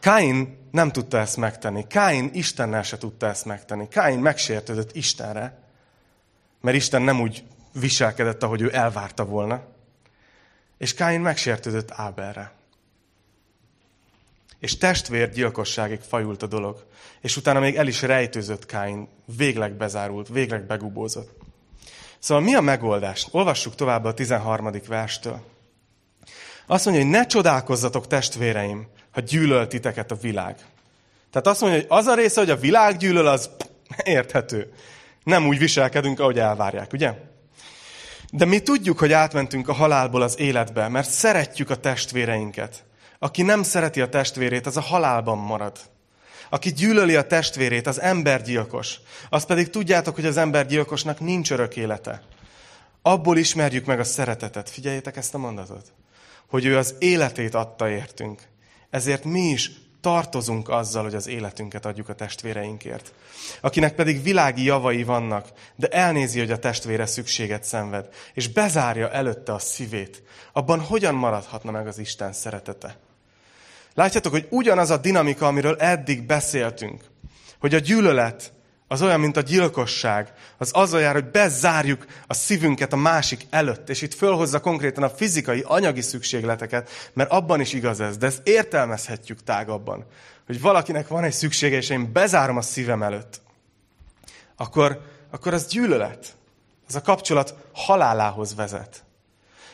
[0.00, 1.86] Káin nem tudta ezt megtenni.
[1.86, 3.88] Káin Istennel se tudta ezt megtenni.
[3.88, 5.58] Káin megsértődött Istenre,
[6.60, 9.62] mert Isten nem úgy viselkedett, ahogy ő elvárta volna.
[10.78, 12.52] És Káin megsértődött Áberre.
[14.58, 16.86] És testvérgyilkosságig fajult a dolog.
[17.20, 19.08] És utána még el is rejtőzött Káin.
[19.36, 21.45] Végleg bezárult, végleg begubózott.
[22.18, 23.26] Szóval mi a megoldás?
[23.30, 24.70] Olvassuk tovább a 13.
[24.88, 25.40] verstől.
[26.66, 30.56] Azt mondja, hogy ne csodálkozzatok testvéreim, ha gyűlöl titeket a világ.
[31.30, 33.50] Tehát azt mondja, hogy az a része, hogy a világ gyűlöl, az
[34.04, 34.72] érthető.
[35.24, 37.14] Nem úgy viselkedünk, ahogy elvárják, ugye?
[38.30, 42.84] De mi tudjuk, hogy átmentünk a halálból az életbe, mert szeretjük a testvéreinket.
[43.18, 45.78] Aki nem szereti a testvérét, az a halálban marad.
[46.50, 49.00] Aki gyűlöli a testvérét, az embergyilkos.
[49.28, 52.22] Azt pedig tudjátok, hogy az embergyilkosnak nincs örök élete.
[53.02, 54.70] Abból ismerjük meg a szeretetet.
[54.70, 55.92] Figyeljétek ezt a mondatot.
[56.46, 58.42] Hogy ő az életét adta értünk.
[58.90, 63.12] Ezért mi is tartozunk azzal, hogy az életünket adjuk a testvéreinkért.
[63.60, 69.52] Akinek pedig világi javai vannak, de elnézi, hogy a testvére szükséget szenved, és bezárja előtte
[69.52, 72.98] a szívét, abban hogyan maradhatna meg az Isten szeretete?
[73.96, 77.04] Látjátok, hogy ugyanaz a dinamika, amiről eddig beszéltünk,
[77.58, 78.52] hogy a gyűlölet
[78.88, 83.88] az olyan, mint a gyilkosság, az azzal jár, hogy bezárjuk a szívünket a másik előtt,
[83.88, 88.46] és itt fölhozza konkrétan a fizikai, anyagi szükségleteket, mert abban is igaz ez, de ezt
[88.48, 90.06] értelmezhetjük tágabban,
[90.46, 93.40] hogy valakinek van egy szüksége, és én bezárom a szívem előtt,
[94.56, 96.36] akkor, akkor az gyűlölet.
[96.88, 99.05] Az a kapcsolat halálához vezet.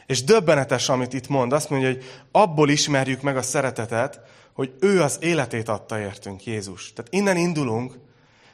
[0.07, 1.53] És döbbenetes, amit itt mond.
[1.53, 4.21] Azt mondja, hogy abból ismerjük meg a szeretetet,
[4.53, 6.93] hogy ő az életét adta értünk, Jézus.
[6.93, 7.99] Tehát innen indulunk,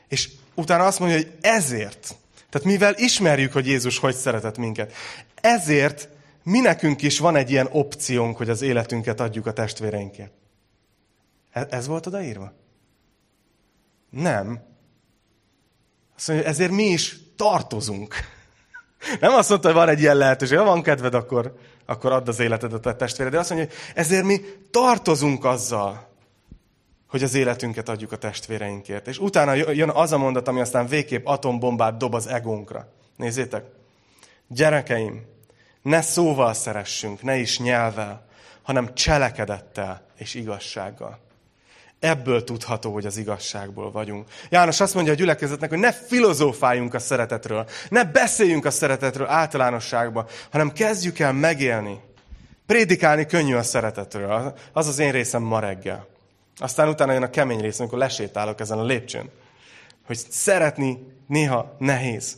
[0.08, 2.16] és utána azt mondja, hogy ezért,
[2.50, 4.92] tehát mivel ismerjük, hogy Jézus hogy szeretett minket,
[5.34, 6.08] ezért
[6.42, 10.32] mi nekünk is van egy ilyen opciónk, hogy az életünket adjuk a testvéreinkért.
[11.50, 12.52] E- ez volt odaírva?
[14.10, 14.62] Nem.
[16.16, 18.14] Azt mondja, ezért mi is tartozunk.
[19.20, 21.54] Nem azt mondta, hogy van egy ilyen lehetőség, ha van kedved, akkor,
[21.86, 23.30] akkor add az életedet a testvére.
[23.30, 26.08] De azt mondja, hogy ezért mi tartozunk azzal,
[27.08, 29.08] hogy az életünket adjuk a testvéreinkért.
[29.08, 32.92] És utána jön az a mondat, ami aztán végképp atombombát dob az egónkra.
[33.16, 33.64] Nézzétek!
[34.46, 35.26] Gyerekeim,
[35.82, 38.26] ne szóval szeressünk, ne is nyelvel,
[38.62, 41.18] hanem cselekedettel és igazsággal.
[42.00, 44.28] Ebből tudható, hogy az igazságból vagyunk.
[44.50, 50.26] János azt mondja a gyülekezetnek, hogy ne filozófáljunk a szeretetről, ne beszéljünk a szeretetről általánosságban,
[50.50, 52.00] hanem kezdjük el megélni.
[52.66, 54.54] Prédikálni könnyű a szeretetről.
[54.72, 56.06] Az az én részem ma reggel.
[56.56, 59.30] Aztán utána jön a kemény rész, amikor lesétálok ezen a lépcsőn.
[60.06, 62.36] Hogy szeretni néha nehéz.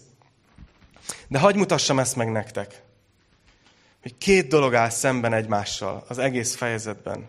[1.29, 2.83] De hagyj mutassam ezt meg nektek.
[4.03, 7.29] Hogy két dolog áll szemben egymással az egész fejezetben.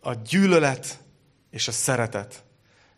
[0.00, 0.98] A gyűlölet
[1.50, 2.44] és a szeretet.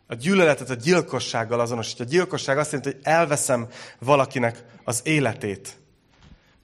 [0.07, 2.05] A gyűlöletet a gyilkossággal azonosítja.
[2.05, 3.69] A gyilkosság azt jelenti, hogy elveszem
[3.99, 5.77] valakinek az életét.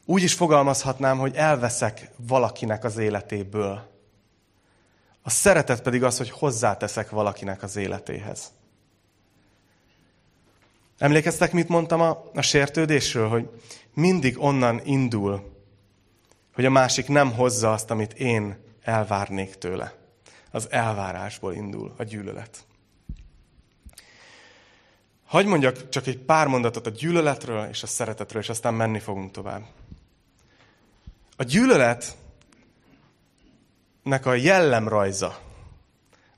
[0.04, 3.88] Úgy is fogalmazhatnám, hogy elveszek valakinek az életéből.
[5.22, 8.52] A szeretet pedig az, hogy hozzáteszek valakinek az életéhez.
[10.98, 13.28] Emlékeztek, mit mondtam a, a sértődésről?
[13.28, 13.48] Hogy
[13.94, 15.58] mindig onnan indul,
[16.54, 19.99] hogy a másik nem hozza azt, amit én elvárnék tőle.
[20.50, 22.64] Az elvárásból indul a gyűlölet.
[25.26, 29.30] Hagy mondjak csak egy pár mondatot a gyűlöletről és a szeretetről, és aztán menni fogunk
[29.30, 29.62] tovább.
[31.36, 32.16] A gyűlöletnek
[34.22, 35.38] a jellemrajza,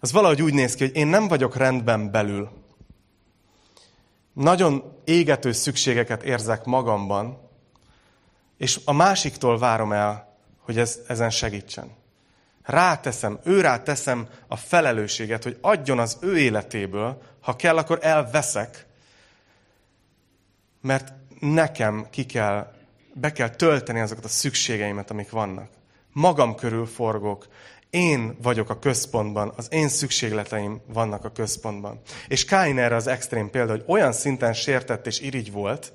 [0.01, 2.51] az valahogy úgy néz ki, hogy én nem vagyok rendben belül.
[4.33, 7.51] Nagyon égető szükségeket érzek magamban,
[8.57, 11.91] és a másiktól várom el, hogy ez, ezen segítsen.
[12.63, 18.87] Ráteszem, ő ráteszem a felelősséget, hogy adjon az ő életéből, ha kell, akkor elveszek,
[20.81, 22.73] mert nekem ki kell,
[23.15, 25.69] be kell tölteni azokat a szükségeimet, amik vannak.
[26.13, 27.47] Magam körül forgok,
[27.91, 32.01] én vagyok a központban, az én szükségleteim vannak a központban.
[32.29, 35.93] És Káin erre az extrém példa, hogy olyan szinten sértett és irigy volt,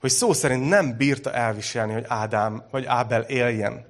[0.00, 3.86] hogy szó szerint nem bírta elviselni, hogy Ádám vagy Ábel éljen.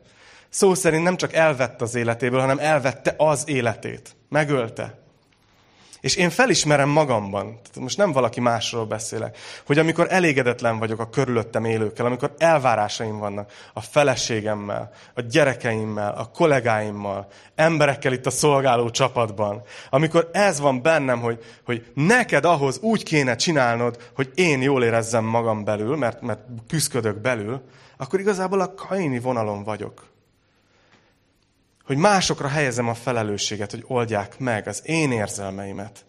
[0.48, 4.16] Szó szerint nem csak elvette az életéből, hanem elvette az életét.
[4.28, 4.98] Megölte.
[6.00, 11.08] És én felismerem magamban, tehát most nem valaki másról beszélek, hogy amikor elégedetlen vagyok a
[11.08, 18.90] körülöttem élőkkel, amikor elvárásaim vannak a feleségemmel, a gyerekeimmel, a kollégáimmal, emberekkel itt a szolgáló
[18.90, 24.84] csapatban, amikor ez van bennem, hogy, hogy neked ahhoz úgy kéne csinálnod, hogy én jól
[24.84, 27.62] érezzem magam belül, mert, mert küzdködök belül,
[27.96, 30.16] akkor igazából a kaini vonalon vagyok
[31.88, 36.04] hogy másokra helyezem a felelősséget, hogy oldják meg az én érzelmeimet.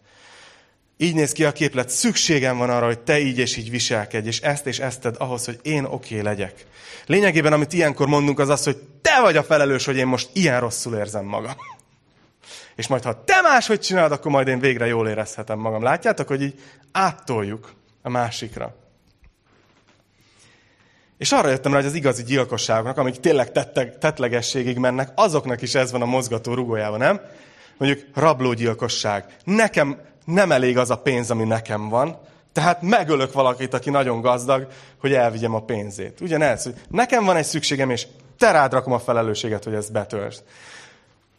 [0.97, 4.39] Így néz ki a képlet, szükségem van arra, hogy te így és így viselkedj, és
[4.39, 6.65] ezt és ezt tedd ahhoz, hogy én oké okay legyek.
[7.05, 10.59] Lényegében, amit ilyenkor mondunk, az az, hogy te vagy a felelős, hogy én most ilyen
[10.59, 11.55] rosszul érzem magam.
[12.75, 15.83] És majd, ha te máshogy csinálod, akkor majd én végre jól érezhetem magam.
[15.83, 16.59] Látjátok, hogy így
[16.91, 18.75] áttoljuk a másikra.
[21.19, 25.75] És arra jöttem rá, hogy az igazi gyilkosságoknak, amik tényleg tetteg, tetlegességig mennek, azoknak is
[25.75, 27.21] ez van a mozgató rugójában, nem?
[27.77, 29.25] Mondjuk rablógyilkosság.
[29.43, 32.17] Nekem nem elég az a pénz, ami nekem van,
[32.53, 34.67] tehát megölök valakit, aki nagyon gazdag,
[34.99, 36.21] hogy elvigyem a pénzét.
[36.21, 40.43] Ugyanez, hogy nekem van egy szükségem, és te rád rakom a felelősséget, hogy ezt betöltsd.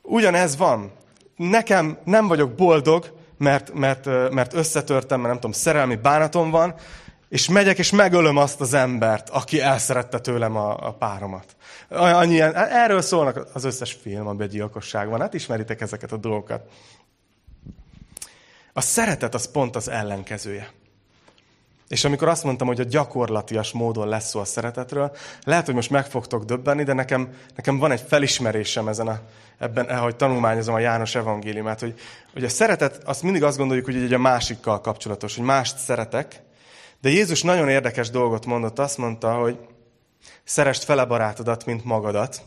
[0.03, 0.93] Ugyanez van.
[1.37, 6.75] Nekem nem vagyok boldog, mert, mert, mert összetörtem, mert nem tudom, szerelmi bánatom van,
[7.31, 11.57] és megyek, és megölöm azt az embert, aki elszerette tőlem a, a páromat.
[11.89, 15.21] Annyi, erről szólnak az összes film, amiben gyilkosság van.
[15.21, 16.63] Hát ismeritek ezeket a dolgokat.
[18.73, 20.71] A szeretet az pont az ellenkezője.
[21.89, 25.91] És amikor azt mondtam, hogy a gyakorlatias módon lesz szó a szeretetről, lehet, hogy most
[25.91, 29.21] meg fogtok döbbenni, de nekem, nekem van egy felismerésem ezen a,
[29.59, 32.01] ebben, ahogy tanulmányozom a János evangéliumát, hogy,
[32.33, 36.43] hogy a szeretet, azt mindig azt gondoljuk, hogy egy a másikkal kapcsolatos, hogy mást szeretek,
[37.01, 39.59] de Jézus nagyon érdekes dolgot mondott, azt mondta, hogy
[40.45, 42.43] szerest fele barátodat, mint magadat,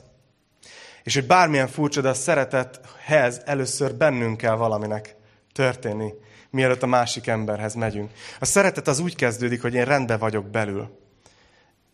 [1.04, 5.16] és hogy bármilyen furcsa, de a szeretethez először bennünk kell valaminek
[5.52, 6.13] történni,
[6.50, 8.12] mielőtt a másik emberhez megyünk.
[8.39, 11.00] A szeretet az úgy kezdődik, hogy én rendben vagyok belül.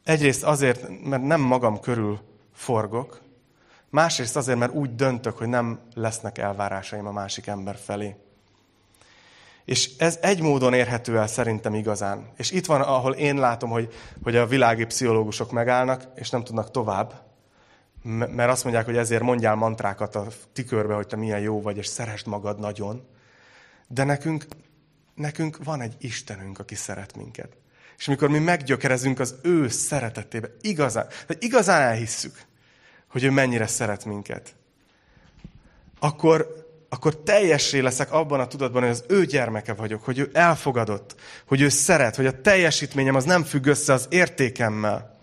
[0.04, 2.20] Egyrészt azért, mert nem magam körül
[2.54, 3.22] forgok,
[3.90, 8.16] másrészt azért, mert úgy döntök, hogy nem lesznek elvárásaim a másik ember felé.
[9.70, 12.32] És ez egy módon érhető el szerintem igazán.
[12.38, 13.94] És itt van, ahol én látom, hogy,
[14.24, 17.22] hogy a világi pszichológusok megállnak, és nem tudnak tovább,
[18.04, 21.88] mert azt mondják, hogy ezért mondjál mantrákat a tükörbe, hogy te milyen jó vagy, és
[21.88, 23.08] szeresd magad nagyon.
[23.88, 24.46] De nekünk,
[25.16, 27.58] nekünk van egy Istenünk, aki szeret minket.
[27.98, 32.42] És amikor mi meggyökerezünk az ő szeretetébe, igazán, de igazán elhisszük,
[33.08, 34.56] hogy ő mennyire szeret minket,
[36.00, 41.16] akkor, akkor teljessé leszek abban a tudatban, hogy az ő gyermeke vagyok, hogy ő elfogadott,
[41.48, 45.18] hogy ő szeret, hogy a teljesítményem az nem függ össze az értékemmel.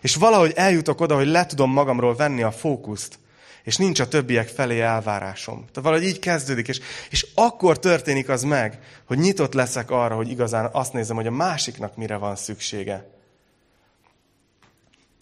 [0.00, 3.18] És valahogy eljutok oda, hogy le tudom magamról venni a fókuszt,
[3.62, 5.56] és nincs a többiek felé elvárásom.
[5.56, 6.80] Tehát valahogy így kezdődik, és,
[7.10, 11.30] és akkor történik az meg, hogy nyitott leszek arra, hogy igazán azt nézem, hogy a
[11.30, 13.10] másiknak mire van szüksége.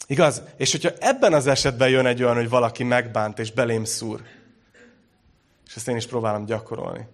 [0.07, 0.41] Igaz?
[0.57, 4.21] És hogyha ebben az esetben jön egy olyan, hogy valaki megbánt és belém szúr,
[5.67, 7.07] és ezt én is próbálom gyakorolni.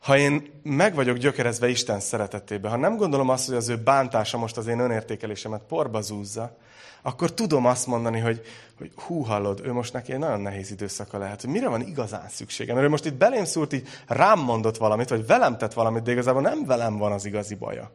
[0.00, 4.38] Ha én meg vagyok gyökerezve Isten szeretetébe, ha nem gondolom azt, hogy az ő bántása
[4.38, 6.56] most az én önértékelésemet porba zúzza,
[7.02, 8.40] akkor tudom azt mondani, hogy,
[8.78, 12.28] hogy hú, hallod, ő most neki egy nagyon nehéz időszaka lehet, hogy mire van igazán
[12.28, 12.72] szüksége.
[12.72, 16.12] Mert ő most itt belém szúrt, így rám mondott valamit, vagy velem tett valamit, de
[16.12, 17.92] igazából nem velem van az igazi baja.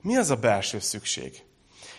[0.00, 1.42] Mi az a belső szükség?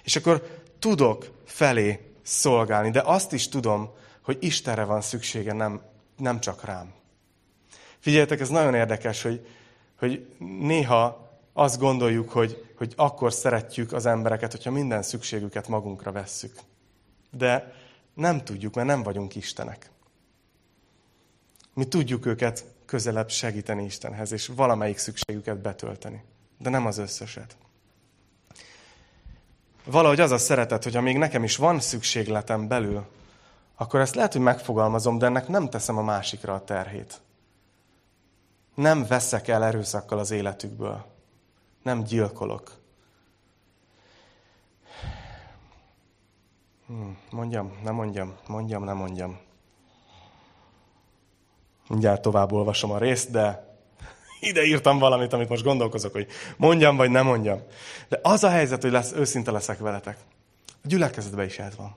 [0.03, 3.89] És akkor tudok felé szolgálni, de azt is tudom,
[4.22, 5.82] hogy Istenre van szüksége, nem,
[6.18, 6.97] nem csak rám.
[8.00, 9.48] Figyeljetek, ez nagyon érdekes, hogy,
[10.00, 10.28] hogy
[10.60, 16.60] néha azt gondoljuk, hogy, hogy akkor szeretjük az embereket, hogyha minden szükségüket magunkra vesszük.
[17.32, 17.74] De
[18.14, 19.89] nem tudjuk, mert nem vagyunk Istenek.
[21.74, 26.24] Mi tudjuk őket közelebb segíteni Istenhez, és valamelyik szükségüket betölteni.
[26.58, 27.58] De nem az összeset.
[29.86, 33.06] Valahogy az a szeretet, hogy még nekem is van szükségletem belül,
[33.76, 37.22] akkor ezt lehet, hogy megfogalmazom, de ennek nem teszem a másikra a terhét.
[38.78, 41.05] Nem veszek el erőszakkal az életükből.
[41.84, 42.71] Nem gyilkolok.
[46.88, 49.39] Hmm, mondjam, nem mondjam, mondjam, nem mondjam.
[51.88, 53.78] Mindjárt tovább olvasom a részt, de
[54.39, 57.61] ide írtam valamit, amit most gondolkozok, hogy mondjam, vagy nem mondjam.
[58.07, 60.17] De az a helyzet, hogy lesz, őszinte leszek veletek.
[60.67, 61.95] A gyülekezetben is ez van.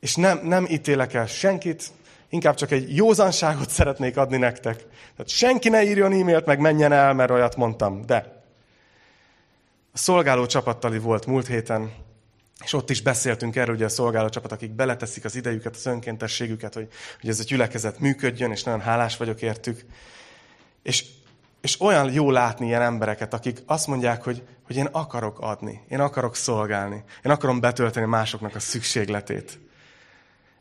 [0.00, 1.92] És nem, nem ítélek el senkit,
[2.32, 4.76] inkább csak egy józanságot szeretnék adni nektek.
[4.76, 8.06] Tehát senki ne írjon e-mailt, meg menjen el, mert olyat mondtam.
[8.06, 8.42] De
[9.92, 11.92] a szolgáló csapattali volt múlt héten,
[12.64, 16.74] és ott is beszéltünk erről, hogy a szolgáló csapat, akik beleteszik az idejüket, az önkéntességüket,
[16.74, 16.88] hogy,
[17.20, 19.84] hogy ez a gyülekezet működjön, és nagyon hálás vagyok értük.
[20.82, 21.04] És,
[21.60, 26.00] és olyan jó látni ilyen embereket, akik azt mondják, hogy, hogy én akarok adni, én
[26.00, 29.58] akarok szolgálni, én akarom betölteni másoknak a szükségletét.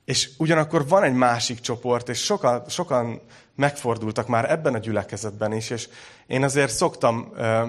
[0.06, 3.22] És ugyanakkor van egy másik csoport, és sokan, sokan
[3.56, 5.88] megfordultak már ebben a gyülekezetben is, és
[6.28, 7.66] én azért szoktam ö,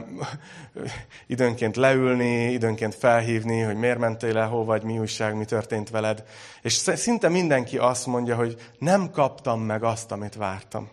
[1.27, 6.25] időnként leülni, időnként felhívni, hogy miért mentél el, hol vagy, mi újság, mi történt veled.
[6.63, 10.91] És szinte mindenki azt mondja, hogy nem kaptam meg azt, amit vártam.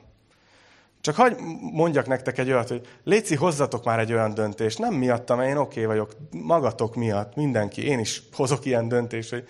[1.01, 1.35] Csak hagy
[1.71, 4.79] mondjak nektek egy olyat, hogy Léci, hozzatok már egy olyan döntést.
[4.79, 7.85] Nem miattam, én oké okay vagyok, magatok miatt, mindenki.
[7.85, 9.47] Én is hozok ilyen döntést, hogy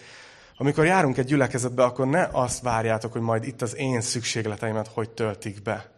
[0.61, 5.09] amikor járunk egy gyülekezetbe, akkor ne azt várjátok, hogy majd itt az én szükségleteimet hogy
[5.09, 5.91] töltik be.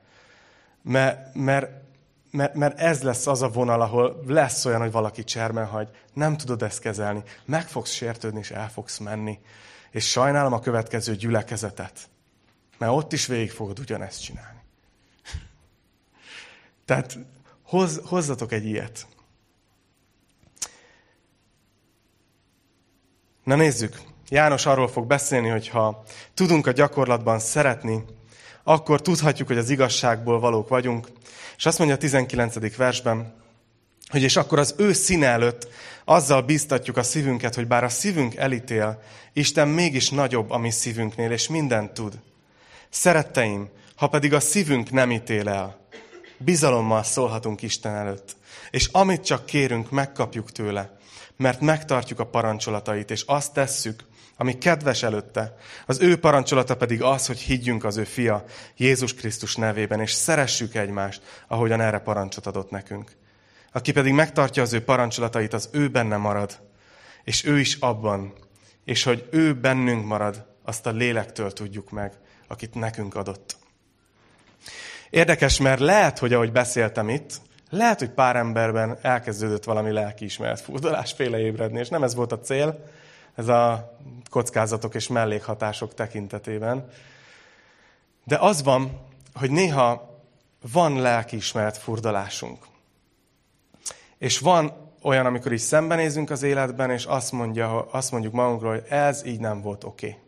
[0.81, 1.71] Mert, mert,
[2.31, 6.37] mert, mert ez lesz az a vonal, ahol lesz olyan, hogy valaki cserben hagy, nem
[6.37, 9.39] tudod ezt kezelni, meg fogsz sértődni, és el fogsz menni.
[9.91, 12.09] És sajnálom a következő gyülekezetet,
[12.77, 14.59] mert ott is végig fogod ugyanezt csinálni.
[16.85, 17.17] Tehát
[17.63, 19.07] hoz, hozzatok egy ilyet.
[23.43, 26.03] Na nézzük, János arról fog beszélni, hogy ha
[26.33, 28.03] tudunk a gyakorlatban szeretni,
[28.63, 31.07] akkor tudhatjuk, hogy az igazságból valók vagyunk.
[31.57, 32.75] És azt mondja a 19.
[32.75, 33.33] versben,
[34.07, 35.67] hogy és akkor az ő színe előtt
[36.05, 39.01] azzal biztatjuk a szívünket, hogy bár a szívünk elítél,
[39.33, 42.19] Isten mégis nagyobb a mi szívünknél, és mindent tud.
[42.89, 45.79] Szeretteim, ha pedig a szívünk nem ítél el,
[46.37, 48.35] bizalommal szólhatunk Isten előtt.
[48.69, 50.97] És amit csak kérünk, megkapjuk tőle,
[51.37, 54.09] mert megtartjuk a parancsolatait, és azt tesszük,
[54.41, 55.55] ami kedves előtte.
[55.85, 58.43] Az ő parancsolata pedig az, hogy higgyünk az ő fia
[58.77, 63.11] Jézus Krisztus nevében, és szeressük egymást, ahogyan erre parancsot adott nekünk.
[63.71, 66.59] Aki pedig megtartja az ő parancsolatait, az ő benne marad,
[67.23, 68.33] és ő is abban,
[68.85, 72.13] és hogy ő bennünk marad, azt a lélektől tudjuk meg,
[72.47, 73.57] akit nekünk adott.
[75.09, 81.11] Érdekes, mert lehet, hogy ahogy beszéltem itt, lehet, hogy pár emberben elkezdődött valami lelkiismeret furdalás
[81.11, 82.83] féle ébredni, és nem ez volt a cél,
[83.41, 83.97] ez a
[84.29, 86.89] kockázatok és mellékhatások tekintetében.
[88.23, 90.19] De az van, hogy néha
[90.71, 92.65] van lelkiismeret furdalásunk.
[94.17, 98.85] És van olyan, amikor is szembenézünk az életben, és azt, mondja, azt mondjuk magunkról, hogy
[98.89, 100.07] ez így nem volt oké.
[100.07, 100.19] Okay.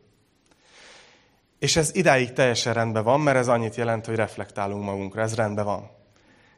[1.59, 5.65] És ez idáig teljesen rendben van, mert ez annyit jelent, hogy reflektálunk magunkra, ez rendben
[5.65, 5.89] van.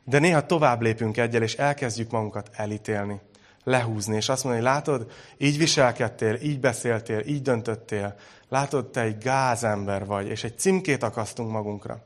[0.03, 3.21] De néha tovább lépünk egyel, és elkezdjük magunkat elítélni,
[3.65, 8.15] lehúzni, és azt mondani, hogy látod, így viselkedtél, így beszéltél, így döntöttél,
[8.49, 12.03] látod, te egy gázember vagy, és egy címkét akasztunk magunkra.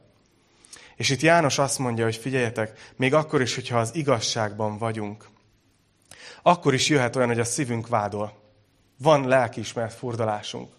[0.95, 5.30] És itt János azt mondja, hogy figyeljetek, még akkor is, hogyha az igazságban vagyunk,
[6.41, 8.38] akkor is jöhet olyan, hogy a szívünk vádol.
[8.97, 10.74] Van lelkiismert furdalásunk.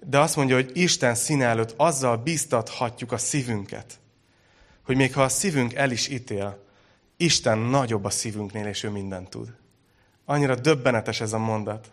[0.00, 3.98] De azt mondja, hogy Isten színe előtt azzal biztathatjuk a szívünket,
[4.84, 6.65] hogy még ha a szívünk el is ítél,
[7.16, 9.48] Isten nagyobb a szívünknél, és ő mindent tud.
[10.24, 11.92] Annyira döbbenetes ez a mondat.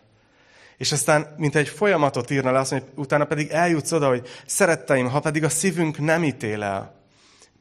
[0.76, 4.28] És aztán, mint egy folyamatot írna le, azt mondja, hogy utána pedig eljutsz oda, hogy
[4.46, 7.04] szeretteim, ha pedig a szívünk nem ítél el,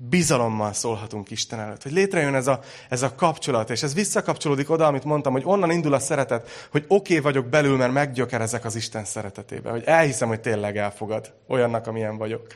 [0.10, 1.84] bizalommal szólhatunk Isten előtt.
[1.84, 2.60] Hogy létrejön ez a,
[2.90, 6.86] ez a kapcsolat, és ez visszakapcsolódik oda, amit mondtam, hogy onnan indul a szeretet, hogy
[6.88, 9.70] oké okay vagyok belül, mert meggyökerezek az Isten szeretetébe.
[9.70, 12.48] Hogy elhiszem, hogy tényleg elfogad olyannak, amilyen vagyok.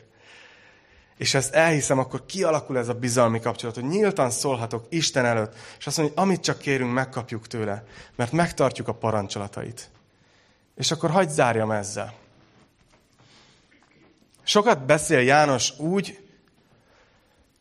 [1.18, 5.86] És ezt elhiszem, akkor kialakul ez a bizalmi kapcsolat, hogy nyíltan szólhatok Isten előtt, és
[5.86, 7.84] azt mondja, hogy amit csak kérünk, megkapjuk tőle,
[8.16, 9.90] mert megtartjuk a parancsolatait.
[10.76, 12.14] És akkor hagyd zárjam ezzel.
[14.42, 16.18] Sokat beszél János úgy,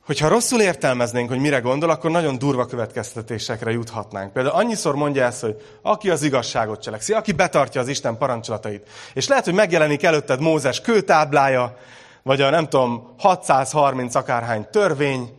[0.07, 4.33] Hogyha rosszul értelmeznénk, hogy mire gondol, akkor nagyon durva következtetésekre juthatnánk.
[4.33, 8.89] Például annyiszor mondja ezt, hogy aki az igazságot cselekszi, aki betartja az Isten parancsolatait.
[9.13, 11.77] És lehet, hogy megjelenik előtted Mózes kőtáblája,
[12.27, 15.37] vagy a nem tudom, 630 akárhány törvény,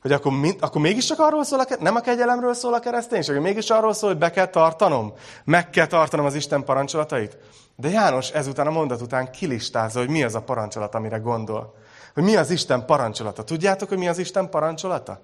[0.00, 3.70] hogy akkor, mind, akkor mégiscsak arról szól, a, nem a kegyelemről szól a kereszténység, mégis
[3.70, 5.12] arról szól, hogy be kell tartanom,
[5.44, 7.38] meg kell tartanom az Isten parancsolatait.
[7.76, 11.74] De János ezután a mondat után kilistázza, hogy mi az a parancsolat, amire gondol
[12.14, 13.44] hogy mi az Isten parancsolata.
[13.44, 15.20] Tudjátok, hogy mi az Isten parancsolata?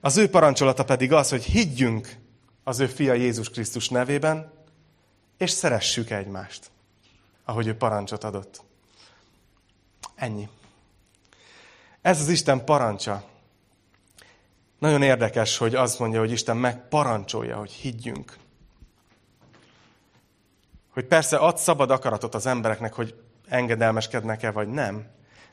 [0.00, 2.16] Az ő parancsolata pedig az, hogy higgyünk
[2.64, 4.52] az ő fia Jézus Krisztus nevében,
[5.38, 6.70] és szeressük egymást,
[7.46, 8.62] ahogy ő parancsot adott.
[10.14, 10.48] Ennyi.
[12.02, 13.24] Ez az Isten parancsa.
[14.78, 18.36] Nagyon érdekes, hogy azt mondja, hogy Isten megparancsolja, hogy higgyünk.
[20.92, 23.14] Hogy persze ad szabad akaratot az embereknek, hogy
[23.48, 25.06] engedelmeskednek-e, vagy nem.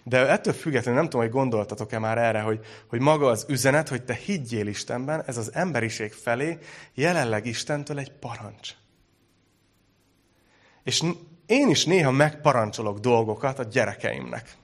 [0.03, 4.03] De ettől függetlenül nem tudom, hogy gondoltatok-e már erre, hogy, hogy maga az üzenet, hogy
[4.03, 6.57] te higgyél Istenben, ez az emberiség felé
[6.93, 8.71] jelenleg Istentől egy parancs.
[10.83, 11.03] És
[11.53, 14.55] én is néha megparancsolok dolgokat a gyerekeimnek.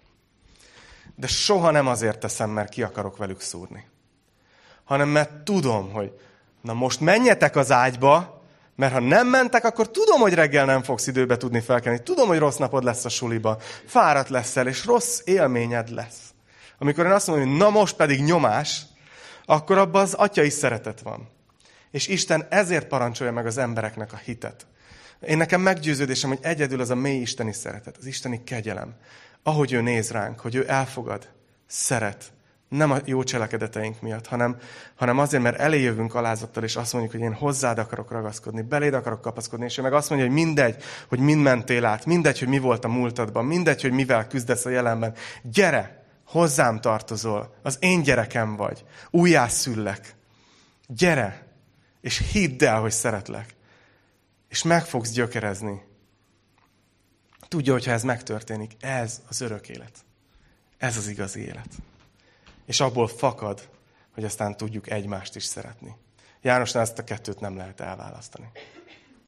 [1.15, 3.87] De soha nem azért teszem, mert ki akarok velük szúrni.
[4.83, 6.19] Hanem mert tudom, hogy
[6.61, 8.41] na most menjetek az ágyba,
[8.75, 12.03] mert ha nem mentek, akkor tudom, hogy reggel nem fogsz időbe tudni felkelni.
[12.03, 13.57] Tudom, hogy rossz napod lesz a suliba.
[13.85, 16.33] Fáradt leszel, és rossz élményed lesz.
[16.77, 18.81] Amikor én azt mondom, hogy na most pedig nyomás,
[19.45, 21.29] akkor abban az atyai szeretet van.
[21.91, 24.65] És Isten ezért parancsolja meg az embereknek a hitet.
[25.27, 28.93] Én nekem meggyőződésem, hogy egyedül az a mély isteni szeretet, az isteni kegyelem.
[29.43, 31.29] Ahogy ő néz ránk, hogy ő elfogad,
[31.67, 32.31] szeret,
[32.69, 34.57] nem a jó cselekedeteink miatt, hanem,
[34.95, 39.21] hanem azért, mert eléjövünk alázattal, és azt mondjuk, hogy én hozzád akarok ragaszkodni, beléd akarok
[39.21, 42.59] kapaszkodni, és ő meg azt mondja, hogy mindegy, hogy mind mentél át, mindegy, hogy mi
[42.59, 45.13] volt a múltadban, mindegy, hogy mivel küzdesz a jelenben.
[45.41, 50.15] Gyere, hozzám tartozol, az én gyerekem vagy, újjászüllek.
[50.87, 51.47] Gyere,
[52.01, 53.55] és hidd el, hogy szeretlek.
[54.49, 55.81] És meg fogsz gyökerezni.
[57.47, 60.05] Tudja, hogyha ez megtörténik, ez az örök élet.
[60.77, 61.69] Ez az igazi élet
[62.69, 63.69] és abból fakad,
[64.13, 65.95] hogy aztán tudjuk egymást is szeretni.
[66.41, 68.51] Jánosnál ezt a kettőt nem lehet elválasztani.